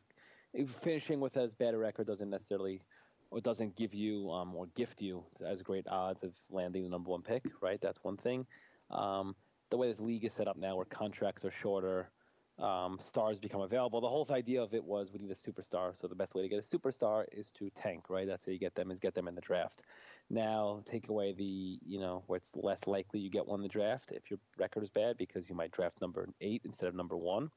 finishing 0.82 1.20
with 1.20 1.36
as 1.36 1.54
bad 1.54 1.74
a 1.74 1.78
record 1.78 2.06
doesn't 2.06 2.28
necessarily, 2.28 2.82
or 3.30 3.40
doesn't 3.40 3.76
give 3.76 3.94
you 3.94 4.30
um, 4.30 4.54
or 4.54 4.66
gift 4.76 5.00
you 5.00 5.24
as 5.46 5.62
great 5.62 5.86
odds 5.88 6.22
of 6.22 6.32
landing 6.50 6.82
the 6.82 6.88
number 6.90 7.10
one 7.10 7.22
pick, 7.22 7.44
right? 7.62 7.80
That's 7.80 8.02
one 8.02 8.16
thing. 8.16 8.46
Um, 8.90 9.36
the 9.70 9.76
way 9.76 9.90
this 9.90 10.00
league 10.00 10.24
is 10.24 10.34
set 10.34 10.48
up 10.48 10.56
now, 10.56 10.76
where 10.76 10.86
contracts 10.86 11.44
are 11.44 11.50
shorter, 11.50 12.10
um, 12.58 12.98
stars 13.00 13.38
become 13.38 13.60
available. 13.60 14.00
The 14.00 14.08
whole 14.08 14.26
idea 14.30 14.62
of 14.62 14.74
it 14.74 14.84
was 14.84 15.12
we 15.12 15.18
need 15.18 15.30
a 15.30 15.34
superstar. 15.34 15.96
So 15.96 16.08
the 16.08 16.14
best 16.14 16.34
way 16.34 16.42
to 16.42 16.48
get 16.48 16.58
a 16.58 16.76
superstar 16.76 17.24
is 17.32 17.50
to 17.52 17.70
tank, 17.70 18.10
right? 18.10 18.26
That's 18.26 18.46
how 18.46 18.52
you 18.52 18.58
get 18.58 18.74
them 18.74 18.90
is 18.90 19.00
get 19.00 19.14
them 19.14 19.28
in 19.28 19.34
the 19.34 19.40
draft. 19.40 19.82
Now 20.30 20.82
take 20.84 21.08
away 21.08 21.32
the 21.32 21.78
you 21.84 22.00
know 22.00 22.24
where 22.26 22.36
it's 22.36 22.50
less 22.54 22.86
likely 22.86 23.20
you 23.20 23.30
get 23.30 23.46
one 23.46 23.60
in 23.60 23.62
the 23.62 23.68
draft 23.68 24.12
if 24.12 24.30
your 24.30 24.38
record 24.58 24.82
is 24.82 24.90
bad 24.90 25.16
because 25.16 25.48
you 25.48 25.54
might 25.54 25.72
draft 25.72 26.00
number 26.00 26.28
eight 26.40 26.62
instead 26.64 26.88
of 26.88 26.94
number 26.94 27.16
one. 27.16 27.50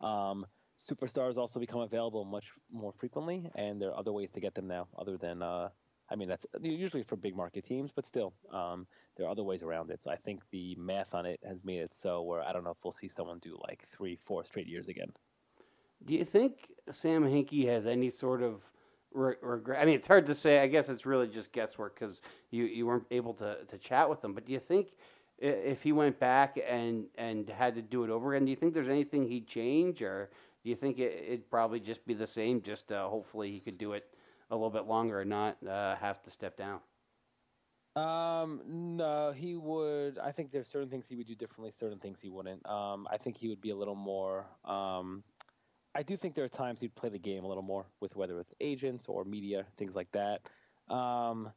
Um, 0.00 0.46
superstars 0.78 1.36
also 1.36 1.60
become 1.60 1.80
available 1.80 2.24
much 2.24 2.50
more 2.70 2.92
frequently, 2.92 3.50
and 3.54 3.80
there 3.80 3.90
are 3.90 3.98
other 3.98 4.12
ways 4.12 4.30
to 4.32 4.40
get 4.40 4.54
them 4.54 4.68
now 4.68 4.88
other 4.98 5.16
than. 5.16 5.42
Uh, 5.42 5.70
I 6.10 6.14
mean, 6.14 6.28
that's 6.28 6.44
usually 6.60 7.02
for 7.02 7.16
big 7.16 7.34
market 7.34 7.64
teams, 7.64 7.90
but 7.94 8.06
still, 8.06 8.34
um, 8.52 8.86
there 9.16 9.26
are 9.26 9.30
other 9.30 9.44
ways 9.44 9.62
around 9.62 9.90
it. 9.90 10.02
So 10.02 10.10
I 10.10 10.16
think 10.16 10.40
the 10.50 10.74
math 10.78 11.14
on 11.14 11.26
it 11.26 11.40
has 11.46 11.64
made 11.64 11.80
it 11.80 11.94
so 11.94 12.22
where 12.22 12.42
I 12.42 12.52
don't 12.52 12.64
know 12.64 12.70
if 12.70 12.76
we'll 12.84 12.92
see 12.92 13.08
someone 13.08 13.38
do 13.38 13.58
like 13.66 13.86
three, 13.90 14.16
four 14.16 14.44
straight 14.44 14.66
years 14.66 14.88
again. 14.88 15.12
Do 16.04 16.14
you 16.14 16.24
think 16.24 16.68
Sam 16.90 17.24
Hinkie 17.24 17.66
has 17.68 17.86
any 17.86 18.10
sort 18.10 18.42
of 18.42 18.60
re- 19.12 19.36
regret? 19.40 19.80
I 19.80 19.84
mean, 19.84 19.94
it's 19.94 20.06
hard 20.06 20.26
to 20.26 20.34
say. 20.34 20.58
I 20.58 20.66
guess 20.66 20.88
it's 20.88 21.06
really 21.06 21.28
just 21.28 21.52
guesswork 21.52 21.98
because 21.98 22.20
you, 22.50 22.64
you 22.64 22.86
weren't 22.86 23.06
able 23.10 23.34
to, 23.34 23.58
to 23.70 23.78
chat 23.78 24.10
with 24.10 24.22
him. 24.22 24.34
But 24.34 24.44
do 24.44 24.52
you 24.52 24.60
think 24.60 24.88
if 25.38 25.82
he 25.82 25.92
went 25.92 26.18
back 26.18 26.58
and, 26.68 27.06
and 27.16 27.48
had 27.48 27.74
to 27.76 27.82
do 27.82 28.04
it 28.04 28.10
over 28.10 28.34
again, 28.34 28.44
do 28.44 28.50
you 28.50 28.56
think 28.56 28.74
there's 28.74 28.88
anything 28.88 29.26
he'd 29.26 29.46
change, 29.46 30.02
or 30.02 30.30
do 30.62 30.70
you 30.70 30.76
think 30.76 30.98
it, 30.98 31.24
it'd 31.26 31.50
probably 31.50 31.80
just 31.80 32.04
be 32.06 32.14
the 32.14 32.26
same? 32.26 32.60
Just 32.60 32.92
uh, 32.92 33.08
hopefully 33.08 33.50
he 33.50 33.60
could 33.60 33.78
do 33.78 33.92
it 33.92 34.04
a 34.52 34.54
little 34.54 34.70
bit 34.70 34.86
longer 34.86 35.20
and 35.20 35.30
not 35.30 35.56
uh, 35.66 35.96
have 35.96 36.22
to 36.22 36.30
step 36.30 36.56
down. 36.56 36.78
Um, 37.96 38.62
no, 38.96 39.32
he 39.32 39.56
would. 39.56 40.18
I 40.18 40.30
think 40.30 40.52
there's 40.52 40.68
certain 40.68 40.88
things 40.88 41.06
he 41.08 41.16
would 41.16 41.26
do 41.26 41.34
differently, 41.34 41.70
certain 41.70 41.98
things 41.98 42.20
he 42.20 42.30
wouldn't. 42.30 42.64
Um, 42.66 43.08
I 43.10 43.16
think 43.16 43.36
he 43.36 43.48
would 43.48 43.60
be 43.60 43.70
a 43.70 43.76
little 43.76 43.94
more. 43.94 44.46
Um, 44.64 45.24
I 45.94 46.02
do 46.02 46.16
think 46.16 46.34
there 46.34 46.44
are 46.44 46.48
times 46.48 46.80
he'd 46.80 46.94
play 46.94 47.08
the 47.08 47.18
game 47.18 47.44
a 47.44 47.48
little 47.48 47.62
more 47.62 47.86
with 48.00 48.16
whether 48.16 48.38
it's 48.40 48.54
agents 48.60 49.06
or 49.08 49.24
media, 49.24 49.66
things 49.76 49.94
like 49.94 50.10
that. 50.12 50.40
Um, 50.94 51.50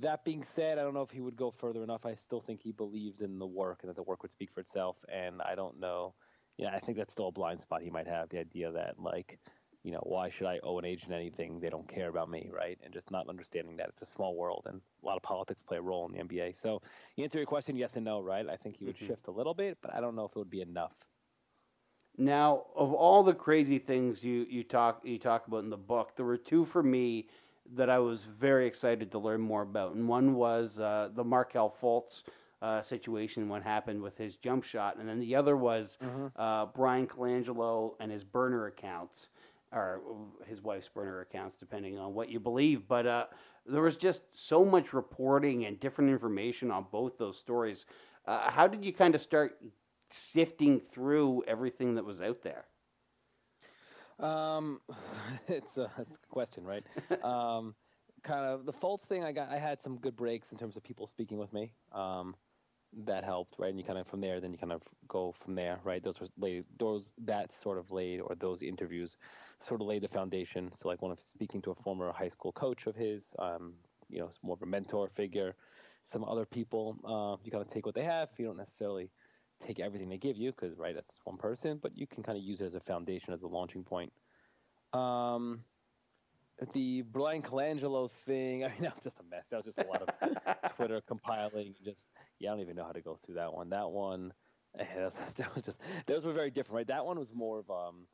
that 0.00 0.24
being 0.24 0.42
said, 0.42 0.78
I 0.78 0.82
don't 0.82 0.94
know 0.94 1.02
if 1.02 1.10
he 1.10 1.20
would 1.20 1.36
go 1.36 1.52
further 1.52 1.84
enough. 1.84 2.04
I 2.04 2.14
still 2.14 2.40
think 2.40 2.60
he 2.60 2.72
believed 2.72 3.22
in 3.22 3.38
the 3.38 3.46
work 3.46 3.80
and 3.82 3.90
that 3.90 3.96
the 3.96 4.02
work 4.02 4.22
would 4.22 4.32
speak 4.32 4.50
for 4.52 4.60
itself. 4.60 4.96
And 5.12 5.40
I 5.40 5.54
don't 5.54 5.78
know. 5.78 6.14
Yeah, 6.56 6.70
I 6.74 6.80
think 6.80 6.98
that's 6.98 7.12
still 7.12 7.28
a 7.28 7.32
blind 7.32 7.60
spot 7.60 7.82
he 7.82 7.90
might 7.90 8.08
have. 8.08 8.28
The 8.28 8.38
idea 8.38 8.72
that 8.72 8.98
like 8.98 9.38
you 9.86 9.92
know, 9.92 10.02
why 10.02 10.28
should 10.28 10.48
I 10.48 10.58
owe 10.64 10.80
an 10.80 10.84
agent 10.84 11.12
anything? 11.12 11.60
They 11.60 11.70
don't 11.70 11.86
care 11.86 12.08
about 12.08 12.28
me, 12.28 12.50
right? 12.52 12.76
And 12.82 12.92
just 12.92 13.12
not 13.12 13.28
understanding 13.28 13.76
that 13.76 13.88
it's 13.88 14.02
a 14.02 14.06
small 14.06 14.34
world 14.34 14.64
and 14.66 14.80
a 15.00 15.06
lot 15.06 15.16
of 15.16 15.22
politics 15.22 15.62
play 15.62 15.78
a 15.78 15.80
role 15.80 16.04
in 16.06 16.12
the 16.12 16.18
NBA. 16.18 16.56
So, 16.56 16.82
you 17.14 17.22
answer 17.22 17.38
your 17.38 17.46
question, 17.46 17.76
yes 17.76 17.94
and 17.94 18.04
no, 18.04 18.20
right? 18.20 18.48
I 18.48 18.56
think 18.56 18.76
he 18.76 18.84
would 18.84 18.96
Mhm. 18.96 19.06
shift 19.06 19.28
a 19.28 19.30
little 19.30 19.54
bit, 19.54 19.78
but 19.80 19.94
I 19.94 20.00
don't 20.00 20.16
know 20.16 20.24
if 20.24 20.32
it 20.32 20.38
would 20.40 20.50
be 20.50 20.60
enough. 20.60 20.96
Now, 22.18 22.64
of 22.74 22.92
all 22.92 23.22
the 23.22 23.34
crazy 23.34 23.78
things 23.78 24.24
you, 24.24 24.44
you 24.50 24.64
talk 24.64 25.02
you 25.04 25.18
talk 25.18 25.46
about 25.46 25.62
in 25.62 25.70
the 25.70 25.76
book, 25.76 26.16
there 26.16 26.26
were 26.26 26.38
two 26.38 26.64
for 26.64 26.82
me 26.82 27.28
that 27.74 27.88
I 27.88 28.00
was 28.00 28.22
very 28.22 28.66
excited 28.66 29.12
to 29.12 29.18
learn 29.20 29.40
more 29.40 29.62
about, 29.62 29.94
and 29.94 30.08
one 30.08 30.34
was 30.34 30.80
uh, 30.80 31.10
the 31.14 31.24
Markelle 31.24 31.74
Fultz 31.80 32.22
uh, 32.62 32.80
situation, 32.82 33.48
what 33.48 33.62
happened 33.62 34.02
with 34.02 34.16
his 34.18 34.36
jump 34.36 34.64
shot, 34.64 34.96
and 34.98 35.08
then 35.08 35.20
the 35.20 35.34
other 35.36 35.56
was 35.56 35.98
uh, 36.36 36.66
Bryan 36.66 37.06
Colangelo 37.06 37.94
and 38.00 38.10
his 38.10 38.24
burner 38.24 38.66
accounts, 38.66 39.28
or 39.72 40.00
his 40.46 40.62
wife's 40.62 40.88
burner 40.88 41.20
accounts, 41.20 41.56
depending 41.56 41.98
on 41.98 42.14
what 42.14 42.28
you 42.28 42.40
believe. 42.40 42.86
But 42.88 43.06
uh, 43.06 43.24
there 43.66 43.82
was 43.82 43.96
just 43.96 44.22
so 44.32 44.64
much 44.64 44.92
reporting 44.92 45.64
and 45.66 45.78
different 45.80 46.10
information 46.10 46.70
on 46.70 46.86
both 46.90 47.18
those 47.18 47.36
stories. 47.36 47.84
Uh, 48.26 48.50
how 48.50 48.66
did 48.66 48.84
you 48.84 48.92
kind 48.92 49.14
of 49.14 49.20
start 49.20 49.60
sifting 50.10 50.80
through 50.80 51.44
everything 51.46 51.94
that 51.96 52.04
was 52.04 52.20
out 52.20 52.42
there? 52.42 52.64
Um, 54.18 54.80
it's 55.48 55.76
a 55.76 55.90
it's 55.98 56.16
a 56.16 56.20
good 56.20 56.30
question, 56.30 56.64
right? 56.64 56.84
um, 57.24 57.74
kind 58.22 58.46
of 58.46 58.66
the 58.66 58.72
Fultz 58.72 59.02
thing. 59.02 59.24
I 59.24 59.32
got 59.32 59.50
I 59.50 59.58
had 59.58 59.82
some 59.82 59.98
good 59.98 60.16
breaks 60.16 60.52
in 60.52 60.58
terms 60.58 60.76
of 60.76 60.82
people 60.82 61.06
speaking 61.06 61.38
with 61.38 61.52
me. 61.52 61.72
Um, 61.92 62.34
that 63.04 63.24
helped, 63.24 63.58
right? 63.58 63.70
And 63.70 63.78
you 63.78 63.84
kind 63.84 63.98
of 63.98 64.06
from 64.06 64.20
there, 64.20 64.40
then 64.40 64.52
you 64.52 64.58
kind 64.58 64.72
of 64.72 64.82
go 65.08 65.34
from 65.44 65.54
there, 65.54 65.80
right? 65.84 66.02
Those 66.02 66.20
were 66.20 66.28
laid, 66.38 66.64
those 66.78 67.12
that 67.24 67.52
sort 67.52 67.78
of 67.78 67.90
laid, 67.90 68.20
or 68.20 68.34
those 68.34 68.62
interviews 68.62 69.16
sort 69.58 69.80
of 69.80 69.86
laid 69.86 70.02
the 70.02 70.08
foundation. 70.08 70.70
So 70.72 70.88
like 70.88 71.02
one 71.02 71.12
of 71.12 71.20
speaking 71.20 71.62
to 71.62 71.70
a 71.70 71.74
former 71.74 72.12
high 72.12 72.28
school 72.28 72.52
coach 72.52 72.86
of 72.86 72.96
his, 72.96 73.34
um, 73.38 73.74
you 74.08 74.20
know, 74.20 74.30
more 74.42 74.54
of 74.54 74.62
a 74.62 74.66
mentor 74.66 75.08
figure. 75.08 75.54
Some 76.04 76.24
other 76.24 76.46
people, 76.46 76.96
uh, 77.04 77.42
you 77.44 77.50
kind 77.50 77.64
of 77.64 77.70
take 77.70 77.84
what 77.84 77.94
they 77.94 78.04
have. 78.04 78.28
You 78.38 78.46
don't 78.46 78.56
necessarily 78.56 79.10
take 79.60 79.80
everything 79.80 80.08
they 80.08 80.18
give 80.18 80.36
you 80.36 80.52
because 80.52 80.78
right, 80.78 80.94
that's 80.94 81.18
one 81.24 81.36
person, 81.36 81.78
but 81.82 81.96
you 81.96 82.06
can 82.06 82.22
kind 82.22 82.38
of 82.38 82.44
use 82.44 82.60
it 82.60 82.64
as 82.64 82.74
a 82.74 82.80
foundation, 82.80 83.32
as 83.32 83.42
a 83.42 83.48
launching 83.48 83.82
point. 83.82 84.12
Um, 84.92 85.64
the 86.72 87.02
Bryan 87.02 87.42
Colangelo 87.42 88.10
thing, 88.24 88.64
I 88.64 88.68
mean, 88.68 88.82
that 88.82 88.94
was 88.94 89.02
just 89.02 89.20
a 89.20 89.24
mess. 89.24 89.48
That 89.50 89.56
was 89.56 89.66
just 89.66 89.78
a 89.78 89.86
lot 89.86 90.02
of 90.02 90.70
Twitter 90.76 91.00
compiling. 91.06 91.74
and 91.76 91.84
Just 91.84 92.06
yeah, 92.38 92.50
I 92.50 92.52
don't 92.52 92.62
even 92.62 92.76
know 92.76 92.84
how 92.84 92.92
to 92.92 93.00
go 93.00 93.18
through 93.24 93.36
that 93.36 93.52
one. 93.52 93.70
That 93.70 93.90
one, 93.90 94.32
that 94.78 94.96
was, 94.96 95.14
just, 95.16 95.36
that 95.38 95.54
was 95.54 95.64
just 95.64 95.80
those 96.06 96.24
were 96.24 96.32
very 96.32 96.50
different, 96.50 96.76
right? 96.76 96.86
That 96.88 97.04
one 97.04 97.18
was 97.18 97.34
more 97.34 97.60
of 97.60 97.70
um, 97.70 98.06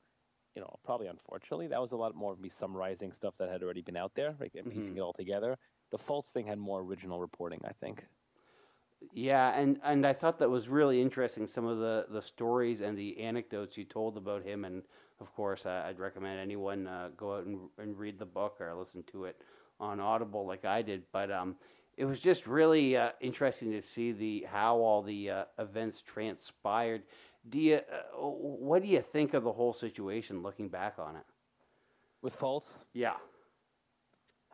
you 0.54 0.60
know, 0.60 0.78
probably 0.84 1.06
unfortunately, 1.06 1.68
that 1.68 1.80
was 1.80 1.92
a 1.92 1.96
lot 1.96 2.14
more 2.14 2.32
of 2.32 2.40
me 2.40 2.48
summarizing 2.48 3.12
stuff 3.12 3.34
that 3.38 3.48
had 3.48 3.62
already 3.62 3.82
been 3.82 3.96
out 3.96 4.12
there, 4.14 4.34
right, 4.38 4.52
and 4.54 4.66
piecing 4.66 4.90
mm-hmm. 4.90 4.98
it 4.98 5.00
all 5.00 5.12
together. 5.12 5.56
The 5.90 5.98
Fultz 5.98 6.26
thing 6.26 6.46
had 6.46 6.58
more 6.58 6.80
original 6.80 7.20
reporting, 7.20 7.60
I 7.64 7.72
think. 7.72 8.04
Yeah, 9.12 9.58
and, 9.58 9.80
and 9.82 10.06
I 10.06 10.12
thought 10.12 10.38
that 10.38 10.50
was 10.50 10.68
really 10.68 11.00
interesting. 11.00 11.46
Some 11.46 11.66
of 11.66 11.78
the, 11.78 12.06
the 12.10 12.22
stories 12.22 12.82
and 12.82 12.96
the 12.96 13.18
anecdotes 13.18 13.76
you 13.76 13.84
told 13.84 14.16
about 14.16 14.42
him, 14.42 14.64
and 14.64 14.82
of 15.20 15.34
course, 15.34 15.66
I, 15.66 15.88
would 15.88 15.98
recommend 15.98 16.38
anyone 16.38 16.86
uh, 16.86 17.08
go 17.16 17.36
out 17.36 17.46
and, 17.46 17.60
and 17.78 17.98
read 17.98 18.18
the 18.18 18.26
book 18.26 18.60
or 18.60 18.72
listen 18.74 19.02
to 19.12 19.24
it 19.24 19.36
on 19.80 20.00
Audible 20.00 20.46
like 20.46 20.64
I 20.64 20.82
did. 20.82 21.02
But 21.12 21.30
um, 21.32 21.56
it 21.96 22.04
was 22.04 22.18
just 22.18 22.46
really 22.46 22.96
uh, 22.96 23.10
interesting 23.20 23.70
to 23.72 23.82
see 23.82 24.12
the 24.12 24.46
how 24.50 24.76
all 24.76 25.02
the 25.02 25.30
uh, 25.30 25.44
events 25.58 26.02
transpired. 26.02 27.02
Do 27.48 27.58
you, 27.58 27.76
uh, 27.76 28.18
what 28.18 28.82
do 28.82 28.88
you 28.88 29.02
think 29.02 29.34
of 29.34 29.44
the 29.44 29.52
whole 29.52 29.72
situation 29.72 30.42
looking 30.42 30.68
back 30.68 30.94
on 30.98 31.16
it? 31.16 31.24
With 32.22 32.38
Fultz, 32.38 32.70
Yeah. 32.94 33.14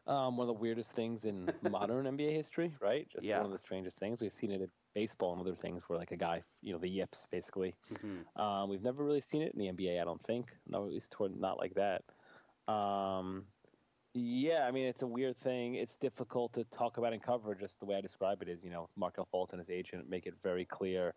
Um, 0.07 0.38
one 0.38 0.49
of 0.49 0.57
the 0.57 0.61
weirdest 0.61 0.92
things 0.92 1.26
in 1.26 1.50
modern 1.71 2.07
NBA 2.07 2.33
history, 2.33 2.75
right? 2.80 3.07
Just 3.11 3.26
yeah. 3.26 3.37
one 3.37 3.47
of 3.47 3.52
the 3.52 3.59
strangest 3.59 3.99
things. 3.99 4.23
We've 4.23 4.33
seen 4.33 4.50
it 4.50 4.62
in 4.62 4.68
baseball 4.95 5.33
and 5.33 5.40
other 5.42 5.54
things 5.54 5.83
where 5.87 5.99
like 5.99 6.12
a 6.12 6.16
guy, 6.16 6.42
you 6.62 6.73
know, 6.73 6.78
the 6.78 6.88
yips 6.88 7.26
basically. 7.30 7.75
Mm-hmm. 7.92 8.40
Um, 8.40 8.71
we've 8.71 8.83
never 8.83 9.04
really 9.04 9.21
seen 9.21 9.42
it 9.42 9.52
in 9.54 9.59
the 9.59 9.66
NBA, 9.71 10.00
I 10.00 10.04
don't 10.04 10.25
think. 10.25 10.47
No, 10.66 10.87
at 10.87 10.90
least 10.90 11.11
toward, 11.11 11.38
not 11.38 11.59
like 11.59 11.75
that. 11.75 12.04
Um, 12.73 13.45
yeah, 14.15 14.67
I 14.67 14.71
mean, 14.71 14.87
it's 14.87 15.03
a 15.03 15.07
weird 15.07 15.38
thing. 15.38 15.75
It's 15.75 15.95
difficult 15.97 16.53
to 16.55 16.65
talk 16.65 16.99
about 16.99 17.12
and 17.12 17.23
cover. 17.23 17.55
Just 17.55 17.79
the 17.81 17.87
way 17.87 17.97
I 17.97 18.00
describe 18.00 18.43
it 18.43 18.49
is, 18.49 18.65
you 18.65 18.71
know, 18.71 18.88
Markelle 18.97 19.29
Fultz 19.33 19.53
and 19.53 19.61
his 19.61 19.71
agent 19.71 20.09
make 20.09 20.27
it 20.27 20.35
very 20.43 20.65
clear 20.65 21.15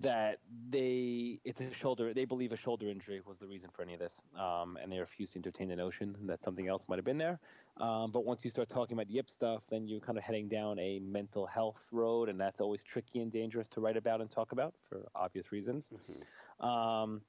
that 0.00 0.38
they 0.70 1.40
it's 1.44 1.60
a 1.60 1.72
shoulder 1.74 2.14
they 2.14 2.24
believe 2.24 2.52
a 2.52 2.56
shoulder 2.56 2.88
injury 2.88 3.20
was 3.26 3.38
the 3.38 3.46
reason 3.46 3.68
for 3.74 3.82
any 3.82 3.94
of 3.94 4.00
this 4.00 4.22
um, 4.38 4.78
and 4.80 4.92
they 4.92 4.98
refuse 4.98 5.30
to 5.30 5.38
entertain 5.38 5.68
the 5.68 5.74
notion 5.74 6.14
that 6.24 6.42
something 6.42 6.68
else 6.68 6.84
might 6.88 6.96
have 6.96 7.04
been 7.04 7.18
there 7.18 7.40
um, 7.78 8.12
but 8.12 8.24
once 8.24 8.44
you 8.44 8.50
start 8.50 8.68
talking 8.68 8.96
about 8.96 9.10
yip 9.10 9.28
stuff 9.28 9.62
then 9.70 9.88
you're 9.88 10.00
kind 10.00 10.16
of 10.16 10.22
heading 10.22 10.48
down 10.48 10.78
a 10.78 11.00
mental 11.00 11.46
health 11.46 11.84
road 11.90 12.28
and 12.28 12.40
that's 12.40 12.60
always 12.60 12.82
tricky 12.82 13.18
and 13.20 13.32
dangerous 13.32 13.66
to 13.66 13.80
write 13.80 13.96
about 13.96 14.20
and 14.20 14.30
talk 14.30 14.52
about 14.52 14.72
for 14.88 15.00
obvious 15.16 15.50
reasons 15.50 15.88
mm-hmm. 15.92 16.64
um, 16.64 17.20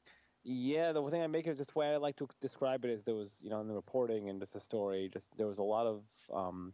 yeah 0.50 0.92
the 0.92 1.10
thing 1.12 1.22
i 1.22 1.28
make 1.28 1.46
is 1.46 1.58
just 1.58 1.74
the 1.74 1.80
way 1.80 1.94
i 1.94 1.98
like 1.98 2.16
to 2.16 2.28
describe 2.42 2.84
it 2.84 2.90
is 2.90 3.04
there 3.04 3.14
was 3.14 3.38
you 3.40 3.52
know 3.52 3.62
in 3.62 3.68
the 3.68 3.74
reporting 3.74 4.30
and 4.30 4.40
just 4.40 4.54
the 4.54 4.60
story 4.60 5.08
just 5.14 5.30
there 5.38 5.46
was 5.46 5.60
a 5.60 5.64
lot 5.64 5.86
of 5.86 6.04
um, 6.34 6.74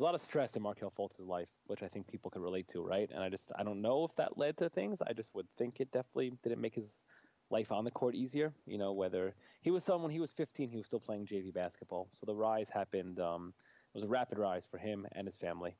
there's 0.00 0.02
a 0.02 0.04
lot 0.04 0.14
of 0.14 0.20
stress 0.20 0.56
in 0.56 0.62
Markelle 0.62 0.92
Fultz's 0.96 1.26
life, 1.26 1.48
which 1.66 1.82
I 1.82 1.88
think 1.88 2.06
people 2.06 2.30
can 2.30 2.42
relate 2.42 2.68
to, 2.68 2.82
right? 2.82 3.10
And 3.12 3.22
I 3.22 3.28
just 3.28 3.50
I 3.58 3.64
don't 3.64 3.82
know 3.82 4.04
if 4.04 4.14
that 4.16 4.38
led 4.38 4.56
to 4.58 4.70
things. 4.70 5.02
I 5.06 5.12
just 5.12 5.34
would 5.34 5.46
think 5.58 5.80
it 5.80 5.90
definitely 5.92 6.32
didn't 6.42 6.60
make 6.60 6.74
his 6.74 7.02
life 7.50 7.72
on 7.72 7.84
the 7.84 7.90
court 7.90 8.14
easier. 8.14 8.54
You 8.66 8.78
know, 8.78 8.92
whether 8.92 9.34
he 9.60 9.70
was 9.70 9.84
someone 9.84 10.10
he 10.10 10.20
was 10.20 10.30
15, 10.30 10.70
he 10.70 10.76
was 10.76 10.86
still 10.86 11.00
playing 11.00 11.26
JV 11.26 11.52
basketball, 11.52 12.08
so 12.12 12.24
the 12.24 12.34
rise 12.34 12.70
happened. 12.70 13.18
Um, 13.18 13.52
it 13.58 14.00
was 14.00 14.04
a 14.04 14.08
rapid 14.08 14.38
rise 14.38 14.64
for 14.70 14.78
him 14.78 15.06
and 15.12 15.26
his 15.26 15.36
family. 15.36 15.74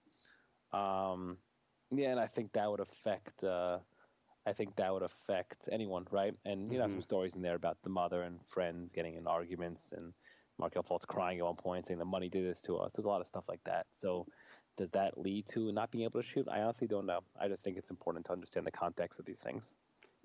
Um, 0.72 1.38
yeah, 1.92 2.10
and 2.10 2.20
I 2.20 2.26
think 2.26 2.52
that 2.52 2.70
would 2.70 2.80
affect. 2.80 3.42
Uh, 3.42 3.78
I 4.50 4.52
think 4.52 4.74
that 4.76 4.92
would 4.92 5.02
affect 5.02 5.68
anyone, 5.70 6.06
right? 6.10 6.34
And 6.44 6.72
you 6.72 6.78
know, 6.78 6.84
mm-hmm. 6.84 6.94
some 6.94 7.02
stories 7.02 7.36
in 7.36 7.42
there 7.42 7.54
about 7.54 7.78
the 7.82 7.88
mother 7.88 8.22
and 8.22 8.40
friends 8.48 8.92
getting 8.92 9.14
in 9.14 9.26
arguments 9.28 9.92
and 9.96 10.12
Markelle 10.58 10.82
Fultz 10.82 11.06
crying 11.06 11.38
at 11.38 11.44
one 11.44 11.54
point, 11.54 11.86
saying 11.86 11.98
the 11.98 12.04
money 12.04 12.28
did 12.28 12.44
this 12.44 12.60
to 12.62 12.76
us. 12.76 12.92
There's 12.92 13.04
a 13.04 13.08
lot 13.08 13.20
of 13.20 13.28
stuff 13.28 13.44
like 13.48 13.62
that. 13.64 13.86
So 13.94 14.26
does 14.76 14.90
that 14.90 15.16
lead 15.16 15.46
to 15.50 15.70
not 15.72 15.90
being 15.92 16.04
able 16.04 16.20
to 16.20 16.26
shoot? 16.26 16.48
I 16.50 16.62
honestly 16.62 16.88
don't 16.88 17.06
know. 17.06 17.20
I 17.40 17.48
just 17.48 17.62
think 17.62 17.76
it's 17.76 17.90
important 17.90 18.26
to 18.26 18.32
understand 18.32 18.66
the 18.66 18.72
context 18.72 19.20
of 19.20 19.24
these 19.24 19.38
things. 19.38 19.74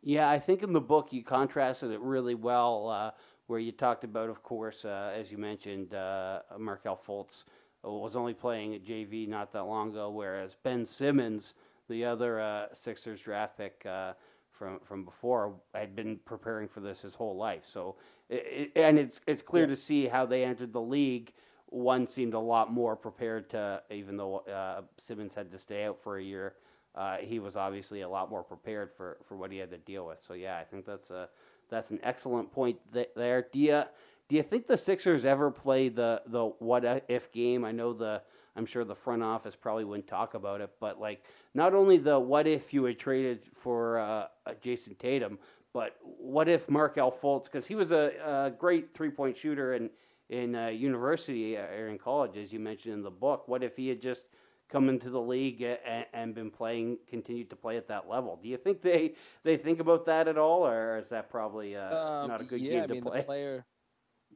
Yeah, 0.01 0.29
I 0.29 0.39
think 0.39 0.63
in 0.63 0.73
the 0.73 0.81
book 0.81 1.09
you 1.11 1.23
contrasted 1.23 1.91
it 1.91 1.99
really 1.99 2.35
well, 2.35 2.89
uh, 2.89 3.11
where 3.47 3.59
you 3.59 3.71
talked 3.71 4.03
about, 4.03 4.29
of 4.29 4.43
course, 4.43 4.85
uh, 4.85 5.13
as 5.15 5.31
you 5.31 5.37
mentioned, 5.37 5.93
uh, 5.93 6.39
Markelle 6.57 6.99
Fultz 7.07 7.43
was 7.83 8.15
only 8.15 8.33
playing 8.33 8.75
at 8.75 8.83
JV 8.83 9.27
not 9.27 9.53
that 9.53 9.63
long 9.63 9.91
ago, 9.91 10.09
whereas 10.09 10.55
Ben 10.63 10.85
Simmons, 10.85 11.53
the 11.89 12.05
other 12.05 12.39
uh, 12.39 12.67
Sixers 12.73 13.21
draft 13.21 13.57
pick 13.57 13.85
uh, 13.85 14.13
from 14.51 14.79
from 14.79 15.03
before, 15.03 15.53
had 15.73 15.95
been 15.95 16.19
preparing 16.25 16.67
for 16.67 16.79
this 16.79 17.01
his 17.01 17.13
whole 17.15 17.35
life. 17.35 17.63
So 17.65 17.95
it, 18.29 18.71
and 18.75 18.97
it's 18.97 19.19
it's 19.27 19.41
clear 19.41 19.63
yeah. 19.63 19.69
to 19.69 19.75
see 19.75 20.07
how 20.07 20.25
they 20.25 20.43
entered 20.43 20.73
the 20.73 20.81
league. 20.81 21.33
One 21.67 22.07
seemed 22.07 22.33
a 22.33 22.39
lot 22.39 22.71
more 22.71 22.95
prepared 22.95 23.49
to, 23.49 23.81
even 23.89 24.17
though 24.17 24.37
uh, 24.39 24.81
Simmons 24.97 25.33
had 25.33 25.51
to 25.51 25.57
stay 25.57 25.83
out 25.85 25.99
for 26.01 26.17
a 26.17 26.23
year. 26.23 26.53
Uh, 26.93 27.17
he 27.17 27.39
was 27.39 27.57
obviously 27.57 28.01
a 28.01 28.09
lot 28.09 28.29
more 28.29 28.43
prepared 28.43 28.89
for, 28.95 29.17
for 29.27 29.35
what 29.35 29.51
he 29.51 29.57
had 29.57 29.69
to 29.69 29.77
deal 29.79 30.05
with. 30.05 30.23
So 30.25 30.33
yeah, 30.33 30.57
I 30.57 30.63
think 30.63 30.85
that's 30.85 31.09
a 31.09 31.27
that's 31.69 31.91
an 31.91 31.99
excellent 32.03 32.51
point 32.51 32.77
th- 32.93 33.09
there. 33.15 33.47
Do 33.51 33.59
you 33.59 33.83
do 34.29 34.35
you 34.35 34.43
think 34.43 34.67
the 34.67 34.77
Sixers 34.77 35.25
ever 35.25 35.51
play 35.51 35.89
the 35.89 36.21
the 36.27 36.45
what 36.59 37.03
if 37.07 37.31
game? 37.31 37.65
I 37.65 37.71
know 37.71 37.93
the 37.93 38.21
I'm 38.55 38.65
sure 38.65 38.83
the 38.83 38.95
front 38.95 39.23
office 39.23 39.55
probably 39.55 39.83
wouldn't 39.83 40.07
talk 40.07 40.33
about 40.33 40.61
it, 40.61 40.71
but 40.79 40.99
like 40.99 41.23
not 41.53 41.73
only 41.73 41.97
the 41.97 42.19
what 42.19 42.47
if 42.47 42.73
you 42.73 42.83
had 42.85 42.97
traded 42.97 43.39
for 43.53 43.99
uh, 43.99 44.27
Jayson 44.61 44.95
Tatum, 44.97 45.37
but 45.73 45.97
what 46.01 46.47
if 46.47 46.69
Markelle 46.69 47.11
Fultz, 47.11 47.45
because 47.45 47.67
he 47.67 47.75
was 47.75 47.91
a, 47.91 48.11
a 48.25 48.51
great 48.57 48.93
three 48.93 49.09
point 49.09 49.37
shooter 49.37 49.73
in 49.73 49.89
in 50.29 50.55
uh, 50.55 50.67
university 50.67 51.57
uh, 51.57 51.61
or 51.61 51.89
in 51.89 51.97
college, 51.97 52.37
as 52.37 52.51
you 52.51 52.59
mentioned 52.59 52.93
in 52.93 53.03
the 53.03 53.11
book, 53.11 53.47
what 53.47 53.63
if 53.63 53.75
he 53.75 53.89
had 53.89 54.01
just 54.01 54.23
come 54.69 54.89
into 54.89 55.09
the 55.09 55.21
league 55.21 55.61
and, 55.61 56.05
and 56.13 56.33
been 56.33 56.49
playing, 56.49 56.97
continued 57.07 57.49
to 57.49 57.55
play 57.55 57.77
at 57.77 57.87
that 57.87 58.09
level? 58.09 58.39
Do 58.41 58.49
you 58.49 58.57
think 58.57 58.81
they 58.81 59.13
they 59.43 59.57
think 59.57 59.79
about 59.79 60.05
that 60.05 60.27
at 60.27 60.37
all, 60.37 60.65
or 60.65 60.97
is 60.97 61.09
that 61.09 61.29
probably 61.29 61.75
uh, 61.75 61.95
um, 61.95 62.29
not 62.29 62.41
a 62.41 62.43
good 62.43 62.61
yeah, 62.61 62.71
game 62.71 62.83
I 62.83 62.87
mean, 62.87 63.03
to 63.03 63.09
play? 63.09 63.19
The 63.19 63.25
player, 63.25 63.65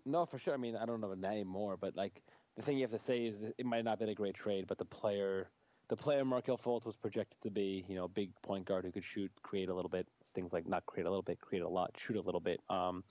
no, 0.06 0.26
for 0.26 0.38
sure. 0.38 0.54
I 0.54 0.58
mean, 0.58 0.76
I 0.76 0.86
don't 0.86 1.02
know 1.02 1.10
the 1.10 1.16
name 1.16 1.48
more, 1.48 1.78
but 1.78 1.96
like 1.96 2.22
the 2.60 2.66
thing 2.66 2.78
you 2.78 2.84
have 2.84 2.92
to 2.92 3.00
say 3.00 3.20
is 3.26 3.38
it 3.58 3.66
might 3.66 3.86
not 3.86 3.92
have 3.92 4.00
been 4.00 4.10
a 4.10 4.16
great 4.16 4.36
trade, 4.36 4.66
but 4.68 4.78
the 4.78 4.84
player 4.84 5.50
the 5.88 5.96
player 5.96 6.26
Markelle 6.26 6.58
Fultz 6.58 6.86
was 6.86 6.98
projected 6.98 7.38
to 7.42 7.50
be, 7.50 7.86
you 7.88 7.96
know, 7.96 8.04
a 8.04 8.10
big 8.10 8.30
point 8.44 8.66
guard 8.66 8.84
who 8.84 8.92
could 8.92 9.04
shoot, 9.04 9.32
create 9.42 9.70
a 9.70 9.74
little 9.74 9.90
bit, 9.90 10.06
things 10.36 10.52
like 10.52 10.68
not 10.68 10.86
create 10.86 11.08
a 11.08 11.10
little 11.10 11.24
bit, 11.24 11.40
create 11.40 11.64
a 11.64 11.68
lot, 11.68 11.92
shoot 11.98 12.18
a 12.18 12.22
little 12.22 12.42
bit. 12.42 12.60
Um, 12.70 13.04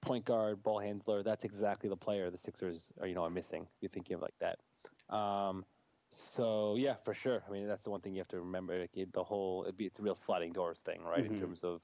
point 0.00 0.24
guard, 0.24 0.62
ball 0.62 0.80
handler. 0.80 1.22
That's 1.22 1.44
exactly 1.44 1.88
the 1.88 1.96
player 1.96 2.30
the 2.30 2.38
Sixers 2.38 2.90
are, 3.00 3.06
you 3.06 3.14
know, 3.14 3.22
are 3.22 3.30
missing. 3.30 3.68
You're 3.80 3.90
thinking 3.90 4.14
of 4.14 4.22
like 4.22 4.34
that. 4.40 5.14
Um, 5.14 5.64
so 6.10 6.74
yeah, 6.76 6.94
for 7.04 7.14
sure. 7.14 7.44
I 7.46 7.52
mean, 7.52 7.68
that's 7.68 7.84
the 7.84 7.90
one 7.90 8.00
thing 8.00 8.14
you 8.14 8.20
have 8.20 8.28
to 8.28 8.40
remember. 8.40 8.80
Like, 8.80 8.90
the 9.12 9.22
whole, 9.22 9.64
it'd 9.64 9.76
be, 9.76 9.86
it's 9.86 10.00
a 10.00 10.02
real 10.02 10.16
sliding 10.16 10.52
doors 10.52 10.80
thing, 10.84 11.02
right? 11.04 11.22
Mm-hmm. 11.22 11.34
In 11.34 11.40
terms 11.40 11.62
of 11.62 11.82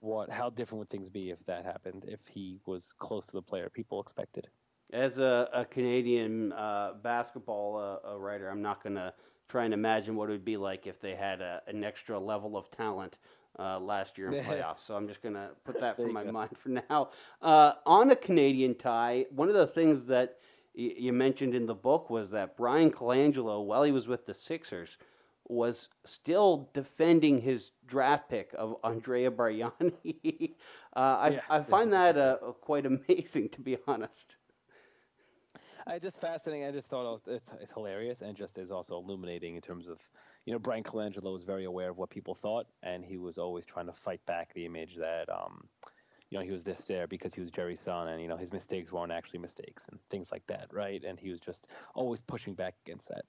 what, 0.00 0.30
how 0.30 0.48
different 0.50 0.78
would 0.78 0.90
things 0.90 1.10
be 1.10 1.30
if 1.30 1.44
that 1.46 1.64
happened? 1.64 2.04
If 2.06 2.20
he 2.26 2.58
was 2.64 2.94
close 2.98 3.26
to 3.26 3.32
the 3.32 3.42
player 3.42 3.68
people 3.68 4.00
expected. 4.00 4.48
As 4.94 5.18
a, 5.18 5.48
a 5.52 5.64
Canadian 5.64 6.52
uh, 6.52 6.92
basketball 7.02 8.00
uh, 8.06 8.16
writer, 8.16 8.48
I'm 8.48 8.62
not 8.62 8.80
going 8.80 8.94
to 8.94 9.12
try 9.48 9.64
and 9.64 9.74
imagine 9.74 10.14
what 10.14 10.28
it 10.28 10.32
would 10.32 10.44
be 10.44 10.56
like 10.56 10.86
if 10.86 11.00
they 11.00 11.16
had 11.16 11.40
a, 11.40 11.62
an 11.66 11.82
extra 11.82 12.18
level 12.18 12.56
of 12.56 12.70
talent 12.70 13.16
uh, 13.58 13.80
last 13.80 14.16
year 14.16 14.32
in 14.32 14.44
playoffs. 14.46 14.86
So 14.86 14.94
I'm 14.94 15.08
just 15.08 15.20
going 15.20 15.34
to 15.34 15.50
put 15.64 15.80
that 15.80 15.96
from 15.96 16.12
my 16.12 16.22
go. 16.22 16.32
mind 16.32 16.56
for 16.56 16.68
now. 16.68 17.10
Uh, 17.42 17.72
on 17.84 18.10
a 18.12 18.16
Canadian 18.16 18.76
tie, 18.76 19.26
one 19.30 19.48
of 19.48 19.54
the 19.54 19.66
things 19.66 20.06
that 20.06 20.38
y- 20.76 20.94
you 20.96 21.12
mentioned 21.12 21.56
in 21.56 21.66
the 21.66 21.74
book 21.74 22.08
was 22.08 22.30
that 22.30 22.56
Bryan 22.56 22.90
Colangelo, 22.90 23.64
while 23.64 23.82
he 23.82 23.92
was 23.92 24.06
with 24.06 24.26
the 24.26 24.34
Sixers, 24.34 24.96
was 25.46 25.88
still 26.04 26.70
defending 26.72 27.40
his 27.40 27.72
draft 27.86 28.30
pick 28.30 28.54
of 28.56 28.76
Andrea 28.82 29.30
Bargnani. 29.30 30.54
uh, 30.96 30.98
I, 30.98 31.28
yeah. 31.30 31.40
I 31.50 31.62
find 31.62 31.92
that 31.92 32.16
uh, 32.16 32.36
quite 32.60 32.86
amazing, 32.86 33.50
to 33.50 33.60
be 33.60 33.76
honest. 33.86 34.36
I 35.86 35.98
just 35.98 36.20
fascinating. 36.20 36.66
I 36.66 36.70
just 36.70 36.88
thought 36.88 37.06
it 37.06 37.12
was, 37.12 37.22
it's, 37.26 37.50
it's 37.60 37.72
hilarious 37.72 38.22
and 38.22 38.36
just 38.36 38.58
is 38.58 38.70
also 38.70 38.96
illuminating 38.96 39.54
in 39.54 39.60
terms 39.60 39.86
of, 39.86 39.98
you 40.46 40.52
know, 40.52 40.58
Bryan 40.58 40.82
Colangelo 40.82 41.32
was 41.32 41.44
very 41.44 41.64
aware 41.64 41.90
of 41.90 41.98
what 41.98 42.10
people 42.10 42.34
thought, 42.34 42.66
and 42.82 43.04
he 43.04 43.16
was 43.16 43.38
always 43.38 43.66
trying 43.66 43.86
to 43.86 43.92
fight 43.92 44.24
back 44.26 44.52
the 44.54 44.64
image 44.64 44.96
that, 44.96 45.28
um, 45.28 45.68
you 46.30 46.38
know, 46.38 46.44
he 46.44 46.50
was 46.50 46.64
this 46.64 46.84
there 46.88 47.06
because 47.06 47.34
he 47.34 47.40
was 47.40 47.50
Jerry's 47.50 47.80
son, 47.80 48.08
and 48.08 48.20
you 48.20 48.28
know, 48.28 48.36
his 48.36 48.52
mistakes 48.52 48.92
weren't 48.92 49.12
actually 49.12 49.38
mistakes 49.38 49.84
and 49.90 49.98
things 50.10 50.32
like 50.32 50.46
that, 50.46 50.68
right? 50.72 51.02
And 51.04 51.18
he 51.18 51.30
was 51.30 51.40
just 51.40 51.68
always 51.94 52.20
pushing 52.20 52.54
back 52.54 52.74
against 52.86 53.08
that. 53.08 53.24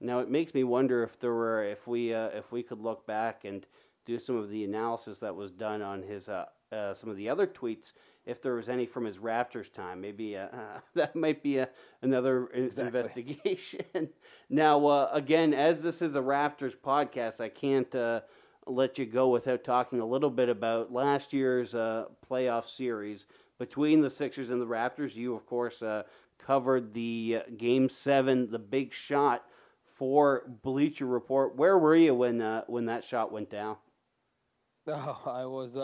Now 0.00 0.20
it 0.20 0.30
makes 0.30 0.54
me 0.54 0.64
wonder 0.64 1.02
if 1.02 1.18
there 1.20 1.34
were 1.34 1.64
if 1.64 1.86
we 1.86 2.14
uh, 2.14 2.28
if 2.28 2.52
we 2.52 2.62
could 2.62 2.80
look 2.80 3.06
back 3.06 3.44
and 3.44 3.66
do 4.06 4.18
some 4.18 4.36
of 4.36 4.48
the 4.48 4.64
analysis 4.64 5.18
that 5.18 5.34
was 5.34 5.52
done 5.52 5.82
on 5.82 6.02
his 6.02 6.28
uh, 6.28 6.46
uh, 6.72 6.94
some 6.94 7.10
of 7.10 7.16
the 7.16 7.28
other 7.28 7.46
tweets 7.46 7.92
if 8.28 8.42
there 8.42 8.54
was 8.54 8.68
any 8.68 8.84
from 8.84 9.06
his 9.06 9.16
Raptors 9.16 9.72
time. 9.72 10.00
Maybe 10.00 10.36
uh, 10.36 10.48
that 10.94 11.16
might 11.16 11.42
be 11.42 11.58
a, 11.58 11.68
another 12.02 12.48
exactly. 12.52 12.84
investigation. 12.86 14.08
now, 14.50 14.86
uh, 14.86 15.10
again, 15.12 15.54
as 15.54 15.82
this 15.82 16.02
is 16.02 16.14
a 16.14 16.20
Raptors 16.20 16.76
podcast, 16.76 17.40
I 17.40 17.48
can't 17.48 17.92
uh, 17.94 18.20
let 18.66 18.98
you 18.98 19.06
go 19.06 19.28
without 19.28 19.64
talking 19.64 20.00
a 20.00 20.06
little 20.06 20.30
bit 20.30 20.50
about 20.50 20.92
last 20.92 21.32
year's 21.32 21.74
uh, 21.74 22.04
playoff 22.30 22.68
series 22.68 23.26
between 23.58 24.02
the 24.02 24.10
Sixers 24.10 24.50
and 24.50 24.60
the 24.60 24.66
Raptors. 24.66 25.14
You, 25.14 25.34
of 25.34 25.46
course, 25.46 25.82
uh, 25.82 26.02
covered 26.38 26.92
the 26.92 27.38
uh, 27.38 27.50
Game 27.56 27.88
Seven, 27.88 28.50
the 28.50 28.58
big 28.58 28.92
shot 28.92 29.44
for 29.96 30.44
Bleacher 30.62 31.06
Report. 31.06 31.56
Where 31.56 31.78
were 31.78 31.96
you 31.96 32.14
when 32.14 32.40
when 32.66 32.84
that 32.86 33.04
shot 33.04 33.32
went 33.32 33.50
down? 33.50 33.76
Oh, 34.90 35.20
I 35.26 35.44
was 35.44 35.76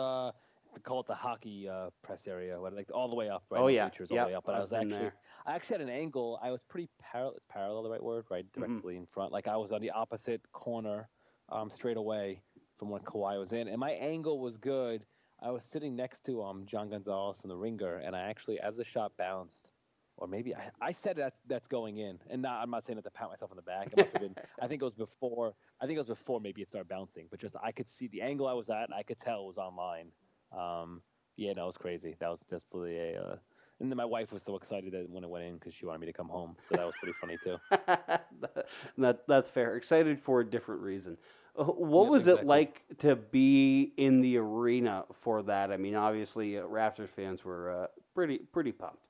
call 0.81 1.00
it 1.00 1.07
the 1.07 1.14
hockey 1.14 1.69
uh, 1.69 1.90
press 2.02 2.26
area, 2.26 2.59
like 2.61 2.90
all 2.93 3.09
the 3.09 3.14
way 3.14 3.28
up, 3.28 3.45
right? 3.50 3.61
Oh 3.61 3.69
yeah, 3.69 3.85
all 3.85 3.90
yep. 3.99 4.09
the 4.09 4.14
way 4.14 4.35
up. 4.35 4.45
But 4.47 4.54
I 4.54 4.61
was 4.61 4.73
actually, 4.73 4.90
there. 4.90 5.14
I 5.47 5.54
actually 5.54 5.78
had 5.78 5.88
an 5.88 5.95
angle. 5.95 6.38
I 6.43 6.50
was 6.50 6.62
pretty 6.62 6.88
parallel. 7.00 7.35
Is 7.35 7.43
parallel 7.49 7.83
the 7.83 7.90
right 7.90 8.02
word? 8.02 8.25
Right, 8.31 8.45
mm-hmm. 8.45 8.61
directly 8.61 8.95
mm-hmm. 8.95 9.02
in 9.02 9.07
front. 9.07 9.33
Like 9.33 9.49
I 9.49 9.57
was 9.57 9.73
on 9.73 9.81
the 9.81 9.90
opposite 9.90 10.40
corner, 10.52 11.09
um, 11.50 11.71
straight 11.71 11.97
away 11.97 12.40
from 12.78 12.90
when 12.90 13.02
Kawhi 13.02 13.38
was 13.38 13.52
in, 13.52 13.69
and 13.69 13.78
my 13.78 13.93
angle 13.93 14.40
was 14.40 14.57
good. 14.57 15.04
I 15.43 15.50
was 15.50 15.64
sitting 15.64 15.95
next 15.97 16.25
to 16.26 16.43
um 16.43 16.64
John 16.66 16.90
Gonzalez 16.90 17.38
from 17.40 17.50
the 17.50 17.57
Ringer, 17.57 17.97
and 17.97 18.14
I 18.16 18.28
actually, 18.28 18.61
as 18.61 18.76
the 18.76 18.85
shot 18.85 19.12
bounced, 19.19 19.71
or 20.16 20.26
maybe 20.26 20.54
I, 20.54 20.71
I 20.81 20.93
said 20.93 21.16
that 21.16 21.35
that's 21.47 21.66
going 21.66 21.99
in, 21.99 22.19
and 22.31 22.43
not, 22.43 22.62
I'm 22.62 22.71
not 22.71 22.87
saying 22.87 22.97
that 22.97 23.02
to 23.02 23.11
pat 23.11 23.28
myself 23.28 23.50
on 23.50 23.57
the 23.57 23.62
back. 23.62 23.88
It 23.88 23.97
must 23.97 24.12
have 24.12 24.23
been. 24.23 24.35
I 24.62 24.69
think 24.69 24.81
it 24.81 24.85
was 24.85 24.95
before. 24.95 25.54
I 25.81 25.87
think 25.87 25.97
it 25.97 26.00
was 26.00 26.07
before 26.07 26.40
maybe 26.40 26.62
it 26.62 26.69
started 26.69 26.88
bouncing, 26.88 27.26
but 27.31 27.40
just 27.40 27.57
I 27.62 27.73
could 27.73 27.90
see 27.90 28.07
the 28.09 28.23
angle 28.23 28.47
I 28.47 28.52
was 28.52 28.71
at, 28.71 28.85
and 28.85 28.95
I 28.95 29.02
could 29.02 29.21
tell 29.21 29.43
it 29.43 29.47
was 29.47 29.59
online. 29.59 30.12
Um, 30.56 31.02
yeah, 31.37 31.52
that 31.54 31.64
was 31.64 31.76
crazy. 31.76 32.16
That 32.20 32.30
was 32.30 32.40
definitely 32.40 32.99
a. 32.99 33.20
Uh, 33.20 33.37
and 33.80 33.90
then 33.90 33.96
my 33.96 34.04
wife 34.04 34.32
was 34.32 34.42
so 34.42 34.56
excited 34.56 34.92
that 34.92 35.11
when 35.11 35.25
it 35.25 35.30
went 35.30 35.44
in 35.44 35.54
because 35.54 35.75
she 35.75 35.84
wanted 35.84 35.99
me 35.99 36.06
to 36.06 36.12
come 36.12 36.28
home. 36.28 36.56
So 36.68 36.76
that 36.76 36.87
was 36.87 36.94
pretty 36.99 37.14
funny 37.20 37.37
too. 37.42 37.56
that 38.99 39.26
that's 39.26 39.50
fair. 39.50 39.76
Excited 39.76 40.20
for 40.20 40.40
a 40.40 40.49
different 40.49 40.80
reason. 40.80 41.18
Uh, 41.58 41.64
what 41.64 42.08
was 42.08 42.23
exactly. 42.23 42.42
it 42.42 42.46
like 42.46 42.82
to 42.99 43.16
be 43.16 43.92
in 43.96 44.20
the 44.20 44.37
arena 44.37 45.04
for 45.23 45.42
that? 45.42 45.73
I 45.73 45.76
mean, 45.76 45.96
obviously, 45.96 46.58
uh, 46.58 46.62
Raptors 46.62 47.08
fans 47.08 47.44
were 47.44 47.70
uh, 47.70 47.87
pretty 48.14 48.38
pretty 48.38 48.73
pumped. 48.73 49.04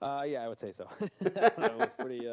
Uh, 0.00 0.24
yeah, 0.26 0.44
I 0.44 0.48
would 0.48 0.58
say 0.58 0.72
so. 0.72 0.88
it 1.20 1.76
was 1.76 1.90
pretty. 1.98 2.26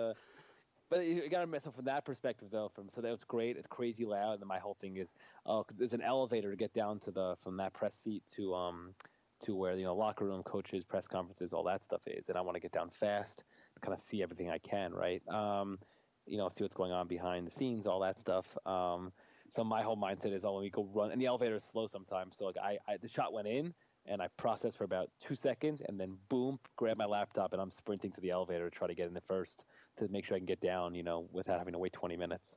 But 0.89 1.05
you 1.05 1.27
got 1.29 1.41
to 1.41 1.47
mess 1.47 1.67
up 1.67 1.75
from 1.75 1.85
that 1.85 2.05
perspective, 2.05 2.49
though. 2.49 2.69
From 2.69 2.89
so 2.89 3.01
that 3.01 3.11
was 3.11 3.25
great. 3.25 3.57
It's 3.57 3.67
crazy 3.67 4.05
loud, 4.05 4.33
and 4.33 4.41
then 4.41 4.47
my 4.47 4.59
whole 4.59 4.75
thing 4.75 4.97
is, 4.97 5.11
oh, 5.45 5.63
because 5.63 5.77
there's 5.77 5.93
an 5.93 6.01
elevator 6.01 6.49
to 6.49 6.55
get 6.55 6.73
down 6.73 6.99
to 7.01 7.11
the 7.11 7.35
from 7.43 7.57
that 7.57 7.73
press 7.73 7.95
seat 7.95 8.25
to 8.35 8.53
um 8.55 8.95
to 9.41 9.55
where 9.55 9.75
you 9.75 9.83
know 9.83 9.95
locker 9.95 10.25
room, 10.25 10.43
coaches, 10.43 10.85
press 10.85 11.07
conferences, 11.07 11.53
all 11.53 11.63
that 11.65 11.83
stuff 11.83 12.01
is, 12.07 12.29
and 12.29 12.37
I 12.37 12.41
want 12.41 12.55
to 12.55 12.61
get 12.61 12.71
down 12.71 12.89
fast 12.89 13.43
to 13.75 13.81
kind 13.81 13.93
of 13.93 13.99
see 13.99 14.23
everything 14.23 14.49
I 14.49 14.59
can, 14.59 14.93
right? 14.93 15.27
Um, 15.27 15.79
you 16.25 16.37
know, 16.37 16.49
see 16.49 16.63
what's 16.63 16.75
going 16.75 16.91
on 16.91 17.07
behind 17.07 17.47
the 17.47 17.51
scenes, 17.51 17.87
all 17.87 17.99
that 18.01 18.19
stuff. 18.19 18.57
Um, 18.65 19.13
so 19.49 19.63
my 19.63 19.81
whole 19.81 19.95
mindset 19.95 20.33
is, 20.33 20.43
oh, 20.43 20.55
let 20.55 20.63
me 20.63 20.69
go 20.69 20.85
run, 20.85 21.11
and 21.11 21.21
the 21.21 21.25
elevator 21.25 21.55
is 21.55 21.63
slow 21.63 21.87
sometimes. 21.87 22.37
So 22.37 22.45
like 22.45 22.57
I, 22.57 22.77
I 22.87 22.97
the 22.97 23.07
shot 23.07 23.33
went 23.33 23.47
in, 23.47 23.73
and 24.05 24.21
I 24.21 24.27
process 24.29 24.75
for 24.75 24.85
about 24.85 25.09
two 25.19 25.35
seconds, 25.35 25.81
and 25.81 25.99
then 25.99 26.17
boom, 26.29 26.59
grab 26.75 26.97
my 26.97 27.05
laptop, 27.05 27.53
and 27.53 27.61
I'm 27.61 27.71
sprinting 27.71 28.11
to 28.13 28.21
the 28.21 28.31
elevator 28.31 28.69
to 28.69 28.75
try 28.75 28.87
to 28.87 28.95
get 28.95 29.07
in 29.07 29.13
the 29.13 29.21
first 29.21 29.65
to 29.97 30.07
make 30.09 30.25
sure 30.25 30.35
I 30.35 30.39
can 30.39 30.45
get 30.45 30.61
down, 30.61 30.95
you 30.95 31.03
know, 31.03 31.27
without 31.31 31.59
having 31.59 31.73
to 31.73 31.79
wait 31.79 31.93
20 31.93 32.17
minutes. 32.17 32.55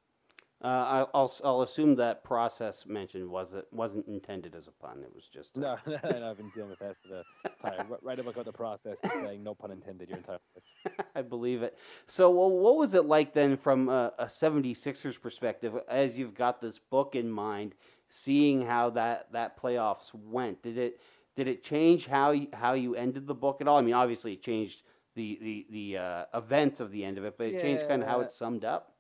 Uh, 0.62 1.07
I'll 1.14 1.33
I'll 1.42 1.62
assume 1.62 1.96
that 1.96 2.22
process 2.22 2.85
mentioned 2.87 3.26
wasn't 3.31 3.64
wasn't 3.72 4.07
intended 4.09 4.55
as 4.55 4.66
a 4.66 4.72
pun. 4.72 5.03
It 5.03 5.11
was 5.14 5.24
just 5.33 5.57
no. 5.57 5.79
no, 5.87 6.31
I've 6.31 6.37
been 6.37 6.50
dealing 6.55 6.68
with 6.68 6.81
that 6.81 6.96
for 7.00 7.09
the 7.09 7.24
entire 7.48 7.87
right 8.03 8.18
about 8.18 8.44
the 8.44 8.53
process. 8.53 8.98
saying 9.03 9.42
no 9.42 9.55
pun 9.55 9.70
intended 9.70 10.11
your 10.11 10.18
entire 10.18 10.38
life. 10.55 11.07
I 11.16 11.22
believe 11.22 11.62
it. 11.62 11.79
So, 12.07 12.29
well, 12.29 12.50
what 12.50 12.76
was 12.76 12.92
it 12.92 13.07
like 13.07 13.33
then, 13.33 13.57
from 13.57 13.88
a, 13.88 14.12
a 14.18 14.26
76ers 14.26 15.18
perspective, 15.18 15.72
as 15.88 16.18
you've 16.18 16.35
got 16.35 16.61
this 16.61 16.79
book 16.79 17.14
in 17.14 17.31
mind, 17.31 17.74
seeing 18.11 18.61
how 18.61 18.90
that 18.90 19.33
that 19.33 19.59
playoffs 19.59 20.12
went? 20.12 20.62
Did 20.62 20.76
it 20.76 21.00
did 21.37 21.48
it 21.48 21.64
change 21.64 22.05
how 22.05 22.33
you, 22.33 22.48
how 22.53 22.74
you 22.74 22.96
ended 22.96 23.26
the 23.26 23.35
book 23.35 23.62
at 23.62 23.68
all? 23.68 23.79
I 23.79 23.81
mean, 23.81 23.94
obviously, 23.94 24.35
it 24.35 24.42
changed 24.42 24.83
the 25.20 25.38
the 25.42 25.66
the 25.70 25.98
uh, 25.98 26.24
events 26.38 26.80
of 26.80 26.90
the 26.90 27.04
end 27.04 27.18
of 27.18 27.24
it, 27.24 27.37
but 27.37 27.46
it 27.48 27.54
yeah, 27.54 27.61
changed 27.61 27.87
kind 27.88 28.02
of 28.02 28.09
how 28.09 28.20
it's 28.20 28.35
summed 28.35 28.64
up. 28.64 28.96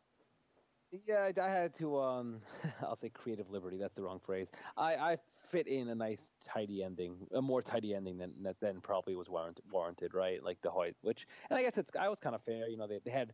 Yeah, 1.06 1.30
I, 1.36 1.40
I 1.40 1.48
had 1.48 1.74
to. 1.76 1.98
Um, 2.00 2.40
I'll 2.82 2.96
say 2.96 3.10
creative 3.10 3.50
liberty. 3.50 3.78
That's 3.78 3.96
the 3.96 4.02
wrong 4.02 4.20
phrase. 4.20 4.48
I, 4.76 4.94
I 4.94 5.16
fit 5.50 5.66
in 5.66 5.88
a 5.88 5.94
nice 5.94 6.26
tidy 6.44 6.82
ending, 6.82 7.16
a 7.32 7.40
more 7.42 7.62
tidy 7.62 7.94
ending 7.94 8.18
than 8.18 8.32
than 8.60 8.80
probably 8.80 9.16
was 9.16 9.28
warranted. 9.28 9.64
Warranted, 9.70 10.14
right? 10.14 10.42
Like 10.42 10.60
the 10.62 10.70
Hoyt, 10.70 10.96
which, 11.02 11.26
and 11.48 11.58
I 11.58 11.62
guess 11.62 11.78
it's 11.78 11.92
I 11.98 12.08
was 12.08 12.18
kind 12.18 12.34
of 12.34 12.42
fair. 12.42 12.68
You 12.68 12.76
know, 12.76 12.86
they, 12.86 13.00
they 13.04 13.10
had. 13.10 13.32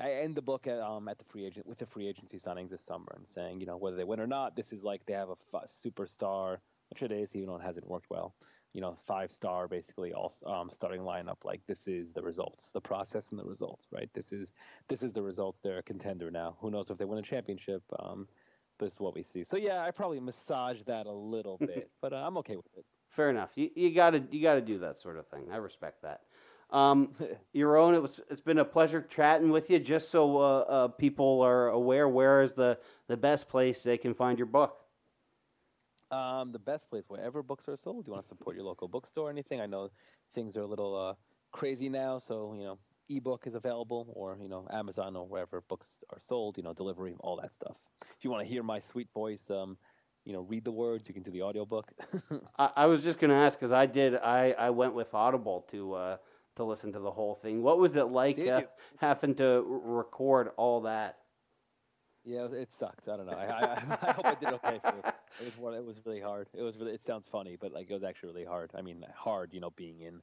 I 0.00 0.12
end 0.12 0.34
the 0.34 0.42
book 0.42 0.66
at 0.66 0.80
um 0.80 1.08
at 1.08 1.18
the 1.18 1.24
free 1.24 1.44
agent 1.44 1.66
with 1.66 1.78
the 1.78 1.86
free 1.86 2.08
agency 2.08 2.38
signings 2.38 2.70
this 2.70 2.82
summer 2.82 3.12
and 3.16 3.26
saying 3.26 3.60
you 3.60 3.66
know 3.66 3.76
whether 3.76 3.96
they 3.96 4.04
win 4.04 4.20
or 4.20 4.26
not, 4.26 4.56
this 4.56 4.72
is 4.72 4.82
like 4.82 5.04
they 5.04 5.12
have 5.12 5.28
a 5.28 5.36
f- 5.54 5.68
superstar, 5.68 6.58
which 6.88 7.02
it 7.02 7.12
is, 7.12 7.34
even 7.34 7.48
though 7.48 7.56
it 7.56 7.62
hasn't 7.62 7.86
worked 7.86 8.08
well 8.08 8.34
you 8.74 8.80
know, 8.80 8.94
five 9.06 9.30
star 9.30 9.68
basically 9.68 10.12
all 10.12 10.32
um, 10.46 10.68
starting 10.70 11.00
lineup. 11.00 11.38
Like 11.44 11.60
this 11.66 11.86
is 11.86 12.12
the 12.12 12.22
results, 12.22 12.72
the 12.72 12.80
process 12.80 13.30
and 13.30 13.38
the 13.38 13.44
results, 13.44 13.86
right? 13.90 14.10
This 14.12 14.32
is 14.32 14.52
this 14.88 15.02
is 15.02 15.12
the 15.12 15.22
results. 15.22 15.60
They're 15.62 15.78
a 15.78 15.82
contender 15.82 16.30
now. 16.30 16.56
Who 16.60 16.70
knows 16.70 16.90
if 16.90 16.98
they 16.98 17.04
win 17.04 17.20
a 17.20 17.22
championship? 17.22 17.82
Um, 17.98 18.28
but 18.78 18.86
is 18.86 18.98
what 18.98 19.14
we 19.14 19.22
see. 19.22 19.44
So 19.44 19.56
yeah, 19.56 19.82
I 19.82 19.92
probably 19.92 20.18
massage 20.20 20.82
that 20.86 21.06
a 21.06 21.12
little 21.12 21.56
bit, 21.60 21.90
but 22.02 22.12
uh, 22.12 22.16
I'm 22.16 22.36
okay 22.38 22.56
with 22.56 22.66
it. 22.76 22.84
Fair 23.08 23.30
enough. 23.30 23.50
You 23.54 23.70
you 23.76 23.94
gotta 23.94 24.22
you 24.30 24.42
gotta 24.42 24.60
do 24.60 24.80
that 24.80 24.98
sort 24.98 25.18
of 25.18 25.26
thing. 25.28 25.44
I 25.52 25.56
respect 25.56 26.02
that. 26.02 26.22
Um, 26.70 27.12
own. 27.54 27.94
it 27.94 28.02
was 28.02 28.20
it's 28.28 28.40
been 28.40 28.58
a 28.58 28.64
pleasure 28.64 29.06
chatting 29.08 29.50
with 29.50 29.70
you. 29.70 29.78
Just 29.78 30.10
so 30.10 30.38
uh, 30.38 30.58
uh, 30.58 30.88
people 30.88 31.42
are 31.42 31.68
aware, 31.68 32.08
where 32.08 32.42
is 32.42 32.54
the 32.54 32.78
the 33.06 33.16
best 33.16 33.48
place 33.48 33.84
they 33.84 33.98
can 33.98 34.14
find 34.14 34.36
your 34.36 34.46
book? 34.46 34.83
Um, 36.14 36.52
the 36.52 36.58
best 36.58 36.88
place 36.88 37.04
wherever 37.08 37.42
books 37.42 37.68
are 37.68 37.76
sold. 37.76 38.04
Do 38.04 38.10
you 38.10 38.12
want 38.12 38.24
to 38.24 38.28
support 38.28 38.54
your 38.54 38.64
local 38.64 38.86
bookstore 38.86 39.28
or 39.28 39.30
anything? 39.30 39.60
I 39.60 39.66
know 39.66 39.90
things 40.34 40.56
are 40.56 40.62
a 40.62 40.66
little 40.66 40.96
uh, 40.96 41.14
crazy 41.50 41.88
now, 41.88 42.18
so 42.18 42.54
you 42.56 42.64
know, 42.64 42.78
ebook 43.08 43.46
is 43.46 43.54
available, 43.54 44.12
or 44.14 44.38
you 44.40 44.48
know, 44.48 44.66
Amazon 44.72 45.16
or 45.16 45.26
wherever 45.26 45.60
books 45.62 46.04
are 46.10 46.20
sold. 46.20 46.56
You 46.56 46.62
know, 46.62 46.72
delivery, 46.72 47.14
all 47.20 47.36
that 47.42 47.52
stuff. 47.52 47.76
If 48.16 48.22
you 48.22 48.30
want 48.30 48.44
to 48.44 48.48
hear 48.48 48.62
my 48.62 48.78
sweet 48.78 49.08
voice, 49.12 49.50
um, 49.50 49.76
you 50.24 50.32
know, 50.32 50.42
read 50.42 50.64
the 50.64 50.72
words, 50.72 51.08
you 51.08 51.14
can 51.14 51.22
do 51.22 51.32
the 51.32 51.42
audiobook. 51.42 51.90
I, 52.58 52.70
I 52.76 52.86
was 52.86 53.02
just 53.02 53.18
going 53.18 53.30
to 53.30 53.36
ask 53.36 53.58
because 53.58 53.72
I 53.72 53.86
did. 53.86 54.14
I 54.14 54.52
I 54.52 54.70
went 54.70 54.94
with 54.94 55.12
Audible 55.14 55.66
to. 55.72 55.94
Uh, 55.94 56.16
to 56.56 56.62
listen 56.62 56.92
to 56.92 57.00
the 57.00 57.10
whole 57.10 57.34
thing. 57.34 57.62
What 57.62 57.80
was 57.80 57.96
it 57.96 58.04
like 58.04 58.38
uh, 58.38 58.60
having 58.98 59.34
to 59.36 59.64
record 59.66 60.50
all 60.56 60.82
that? 60.82 61.18
Yeah, 62.24 62.46
it 62.52 62.72
sucked. 62.72 63.08
I 63.08 63.16
don't 63.16 63.26
know. 63.26 63.32
I, 63.32 63.44
I, 63.44 63.98
I 64.08 64.12
hope 64.12 64.26
I 64.26 64.34
did 64.34 64.48
okay. 64.54 64.80
For 64.82 64.98
it. 64.98 65.14
It 65.40 65.44
was 65.44 65.58
one, 65.58 65.74
it 65.74 65.84
was 65.84 66.00
really 66.04 66.20
hard. 66.20 66.48
It 66.54 66.62
was 66.62 66.78
really. 66.78 66.92
It 66.92 67.04
sounds 67.04 67.26
funny, 67.30 67.56
but 67.60 67.72
like 67.72 67.90
it 67.90 67.94
was 67.94 68.04
actually 68.04 68.30
really 68.32 68.44
hard. 68.44 68.70
I 68.74 68.82
mean, 68.82 69.04
hard. 69.14 69.52
You 69.52 69.60
know, 69.60 69.70
being 69.76 70.00
in. 70.00 70.20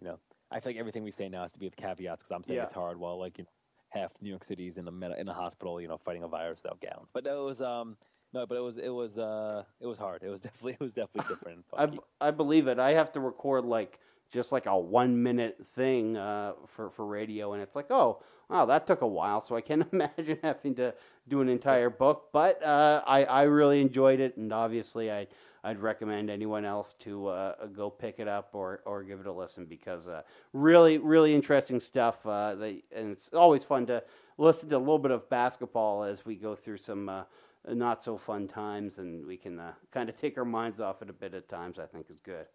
You 0.00 0.08
know, 0.08 0.18
I 0.50 0.60
feel 0.60 0.72
like 0.72 0.78
everything 0.78 1.04
we 1.04 1.10
say 1.10 1.28
now 1.28 1.42
has 1.42 1.52
to 1.52 1.58
be 1.58 1.66
with 1.66 1.76
caveats 1.76 2.22
because 2.22 2.34
I'm 2.34 2.44
saying 2.44 2.58
yeah. 2.58 2.64
it's 2.64 2.74
hard. 2.74 2.98
While 2.98 3.18
like 3.18 3.38
you 3.38 3.44
know, 3.44 3.50
half 3.88 4.12
New 4.20 4.30
York 4.30 4.44
City's 4.44 4.78
in 4.78 4.88
a 4.88 4.90
med- 4.90 5.18
in 5.18 5.28
a 5.28 5.32
hospital, 5.32 5.80
you 5.80 5.88
know, 5.88 5.98
fighting 5.98 6.22
a 6.22 6.28
virus 6.28 6.62
without 6.62 6.80
gowns. 6.80 7.10
But 7.12 7.26
it 7.26 7.32
was 7.32 7.60
um 7.60 7.96
no, 8.32 8.46
but 8.46 8.56
it 8.56 8.60
was 8.60 8.78
it 8.78 8.88
was 8.88 9.18
uh 9.18 9.64
it 9.80 9.86
was 9.86 9.98
hard. 9.98 10.22
It 10.22 10.30
was 10.30 10.40
definitely 10.42 10.72
it 10.72 10.80
was 10.80 10.92
definitely 10.92 11.34
different. 11.34 11.64
I, 11.76 12.26
I 12.28 12.30
believe 12.30 12.66
it. 12.66 12.78
I 12.78 12.92
have 12.92 13.12
to 13.12 13.20
record 13.20 13.64
like 13.64 13.98
just 14.32 14.52
like 14.52 14.66
a 14.66 14.76
one 14.76 15.22
minute 15.22 15.56
thing 15.74 16.16
uh, 16.16 16.52
for 16.66 16.90
for 16.90 17.06
radio, 17.06 17.52
and 17.52 17.62
it's 17.62 17.76
like, 17.76 17.90
oh, 17.90 18.22
wow, 18.48 18.66
that 18.66 18.86
took 18.86 19.02
a 19.02 19.06
while. 19.06 19.40
So 19.40 19.56
I 19.56 19.60
can't 19.60 19.86
imagine 19.92 20.38
having 20.42 20.74
to 20.76 20.94
do 21.28 21.40
an 21.40 21.48
entire 21.48 21.90
book, 21.90 22.28
but 22.32 22.62
uh, 22.62 23.02
I 23.06 23.24
I 23.24 23.42
really 23.42 23.80
enjoyed 23.80 24.20
it, 24.20 24.36
and 24.36 24.52
obviously 24.52 25.10
I. 25.10 25.26
I'd 25.64 25.80
recommend 25.80 26.30
anyone 26.30 26.64
else 26.64 26.94
to 27.00 27.26
uh, 27.26 27.66
go 27.66 27.90
pick 27.90 28.20
it 28.20 28.28
up 28.28 28.50
or, 28.52 28.82
or 28.86 29.02
give 29.02 29.18
it 29.18 29.26
a 29.26 29.32
listen 29.32 29.64
because 29.64 30.06
uh, 30.06 30.22
really 30.52 30.98
really 30.98 31.34
interesting 31.34 31.80
stuff. 31.80 32.24
Uh, 32.24 32.54
they, 32.54 32.84
and 32.94 33.10
it's 33.10 33.30
always 33.34 33.64
fun 33.64 33.84
to 33.86 34.00
listen 34.38 34.68
to 34.68 34.76
a 34.76 34.78
little 34.78 35.00
bit 35.00 35.10
of 35.10 35.28
basketball 35.28 36.04
as 36.04 36.24
we 36.24 36.36
go 36.36 36.54
through 36.54 36.76
some 36.76 37.08
uh, 37.08 37.24
not 37.68 38.04
so 38.04 38.16
fun 38.16 38.46
times, 38.46 38.98
and 38.98 39.26
we 39.26 39.36
can 39.36 39.58
uh, 39.58 39.72
kind 39.90 40.08
of 40.08 40.16
take 40.20 40.38
our 40.38 40.44
minds 40.44 40.78
off 40.78 41.02
it 41.02 41.10
a 41.10 41.12
bit 41.12 41.34
at 41.34 41.48
times. 41.48 41.80
I 41.80 41.86
think 41.86 42.06
is 42.10 42.20
good. 42.20 42.46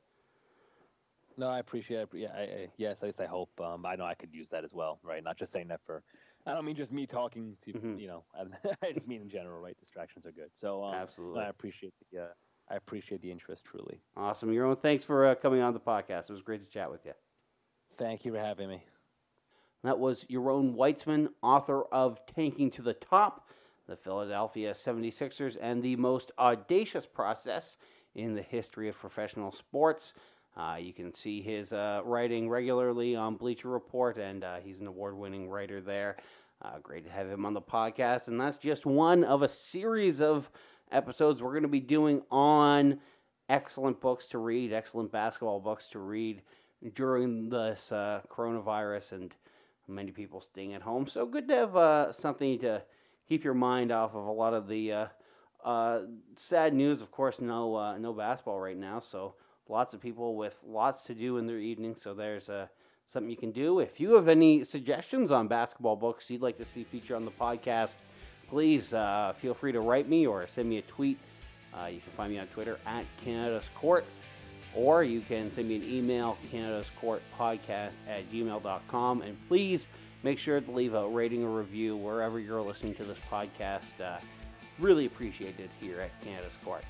No, 1.35 1.49
I 1.49 1.59
appreciate 1.59 2.01
it. 2.01 2.09
Yeah, 2.13 2.29
I, 2.33 2.41
I, 2.41 2.67
yes, 2.77 3.03
at 3.03 3.07
least 3.07 3.19
I 3.19 3.25
hope. 3.25 3.59
Um, 3.59 3.85
I 3.85 3.97
know 3.97 4.05
I 4.05 4.13
could 4.13 4.33
use 4.33 4.49
that 4.51 4.63
as 4.63 4.73
well, 4.73 4.99
right? 5.03 5.21
Not 5.21 5.37
just 5.37 5.51
saying 5.51 5.67
that 5.67 5.81
for. 5.85 6.01
I 6.45 6.53
don't 6.53 6.65
mean 6.65 6.75
just 6.75 6.91
me 6.91 7.05
talking 7.05 7.55
to 7.61 7.73
mm-hmm. 7.73 7.97
you 7.97 8.07
know. 8.07 8.23
I 8.83 8.91
just 8.91 9.07
mean 9.07 9.21
in 9.21 9.29
general, 9.29 9.61
right? 9.61 9.77
Distractions 9.79 10.25
are 10.25 10.31
good. 10.31 10.49
So 10.55 10.83
um, 10.83 10.95
absolutely, 10.95 11.41
I 11.41 11.49
appreciate 11.49 11.93
the. 12.11 12.19
Uh, 12.19 12.27
I 12.69 12.75
appreciate 12.75 13.21
the 13.21 13.31
interest 13.31 13.65
truly. 13.65 13.99
Awesome, 14.15 14.49
Yaron. 14.49 14.79
Thanks 14.79 15.03
for 15.03 15.25
uh, 15.25 15.35
coming 15.35 15.61
on 15.61 15.73
the 15.73 15.79
podcast. 15.79 16.29
It 16.29 16.31
was 16.31 16.41
great 16.41 16.65
to 16.65 16.71
chat 16.71 16.89
with 16.89 17.05
you. 17.05 17.11
Thank 17.97 18.23
you 18.23 18.31
for 18.31 18.39
having 18.39 18.69
me. 18.69 18.83
That 19.83 19.99
was 19.99 20.25
Yaron 20.25 20.75
Weitzman, 20.75 21.29
author 21.41 21.83
of 21.91 22.19
Tanking 22.33 22.71
to 22.71 22.81
the 22.81 22.93
Top, 22.93 23.49
the 23.87 23.95
Philadelphia 23.95 24.73
76ers, 24.73 25.57
and 25.59 25.81
the 25.81 25.95
most 25.95 26.31
audacious 26.39 27.05
process 27.05 27.77
in 28.15 28.35
the 28.35 28.41
history 28.41 28.89
of 28.89 28.97
professional 28.97 29.51
sports. 29.51 30.13
Uh, 30.57 30.75
you 30.79 30.93
can 30.93 31.13
see 31.13 31.41
his 31.41 31.71
uh, 31.71 32.01
writing 32.03 32.49
regularly 32.49 33.15
on 33.15 33.35
Bleacher 33.35 33.69
Report, 33.69 34.17
and 34.17 34.43
uh, 34.43 34.57
he's 34.57 34.81
an 34.81 34.87
award 34.87 35.17
winning 35.17 35.49
writer 35.49 35.79
there. 35.79 36.17
Uh, 36.61 36.77
great 36.83 37.05
to 37.05 37.11
have 37.11 37.29
him 37.29 37.45
on 37.45 37.53
the 37.53 37.61
podcast. 37.61 38.27
And 38.27 38.39
that's 38.39 38.57
just 38.57 38.85
one 38.85 39.23
of 39.23 39.43
a 39.43 39.47
series 39.47 40.21
of 40.21 40.49
episodes 40.91 41.41
we're 41.41 41.51
going 41.51 41.63
to 41.63 41.69
be 41.69 41.79
doing 41.79 42.21
on 42.29 42.99
excellent 43.49 44.01
books 44.01 44.27
to 44.27 44.37
read, 44.39 44.73
excellent 44.73 45.11
basketball 45.11 45.59
books 45.59 45.87
to 45.91 45.99
read 45.99 46.41
during 46.95 47.49
this 47.49 47.91
uh, 47.91 48.19
coronavirus 48.29 49.13
and 49.13 49.33
many 49.87 50.11
people 50.11 50.41
staying 50.41 50.73
at 50.73 50.81
home. 50.81 51.07
So 51.07 51.25
good 51.25 51.47
to 51.47 51.55
have 51.55 51.75
uh, 51.77 52.11
something 52.11 52.59
to 52.59 52.83
keep 53.27 53.43
your 53.43 53.53
mind 53.53 53.91
off 53.91 54.15
of 54.15 54.25
a 54.25 54.31
lot 54.31 54.53
of 54.53 54.67
the 54.67 55.07
sad 56.35 56.73
news. 56.73 57.01
Of 57.01 57.09
course, 57.09 57.39
no 57.39 57.95
no 57.97 58.13
basketball 58.13 58.59
right 58.59 58.77
now, 58.77 58.99
so 58.99 59.35
lots 59.71 59.93
of 59.93 60.01
people 60.01 60.35
with 60.35 60.55
lots 60.67 61.05
to 61.05 61.15
do 61.15 61.37
in 61.37 61.47
their 61.47 61.57
evening. 61.57 61.95
So 61.99 62.13
there's 62.13 62.49
uh, 62.49 62.67
something 63.11 63.29
you 63.29 63.37
can 63.37 63.51
do. 63.51 63.79
If 63.79 63.99
you 63.99 64.13
have 64.15 64.27
any 64.27 64.63
suggestions 64.63 65.31
on 65.31 65.47
basketball 65.47 65.95
books 65.95 66.29
you'd 66.29 66.41
like 66.41 66.57
to 66.57 66.65
see 66.65 66.83
featured 66.83 67.15
on 67.15 67.25
the 67.25 67.31
podcast, 67.31 67.93
please 68.49 68.93
uh, 68.93 69.33
feel 69.39 69.53
free 69.53 69.71
to 69.71 69.79
write 69.79 70.09
me 70.09 70.27
or 70.27 70.45
send 70.47 70.69
me 70.69 70.77
a 70.77 70.81
tweet. 70.83 71.17
Uh, 71.73 71.85
you 71.85 72.01
can 72.01 72.11
find 72.17 72.33
me 72.33 72.37
on 72.37 72.47
Twitter 72.47 72.77
at 72.85 73.05
Canada's 73.23 73.69
Court, 73.75 74.03
or 74.75 75.03
you 75.03 75.21
can 75.21 75.49
send 75.53 75.69
me 75.69 75.77
an 75.77 75.83
email, 75.83 76.37
Canada's 76.51 76.87
Court 76.99 77.21
Podcast 77.39 77.93
at 78.09 78.29
gmail.com. 78.29 79.21
And 79.21 79.37
please 79.47 79.87
make 80.23 80.37
sure 80.37 80.59
to 80.59 80.71
leave 80.71 80.93
a 80.93 81.07
rating 81.07 81.43
or 81.43 81.57
review 81.57 81.95
wherever 81.95 82.39
you're 82.39 82.61
listening 82.61 82.93
to 82.95 83.05
this 83.05 83.17
podcast. 83.31 84.01
Uh, 84.03 84.17
really 84.79 85.05
appreciate 85.05 85.59
it 85.61 85.69
here 85.79 86.01
at 86.01 86.21
Canada's 86.21 86.57
Court. 86.63 86.83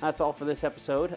That's 0.00 0.20
all 0.20 0.32
for 0.32 0.44
this 0.44 0.64
episode. 0.64 1.16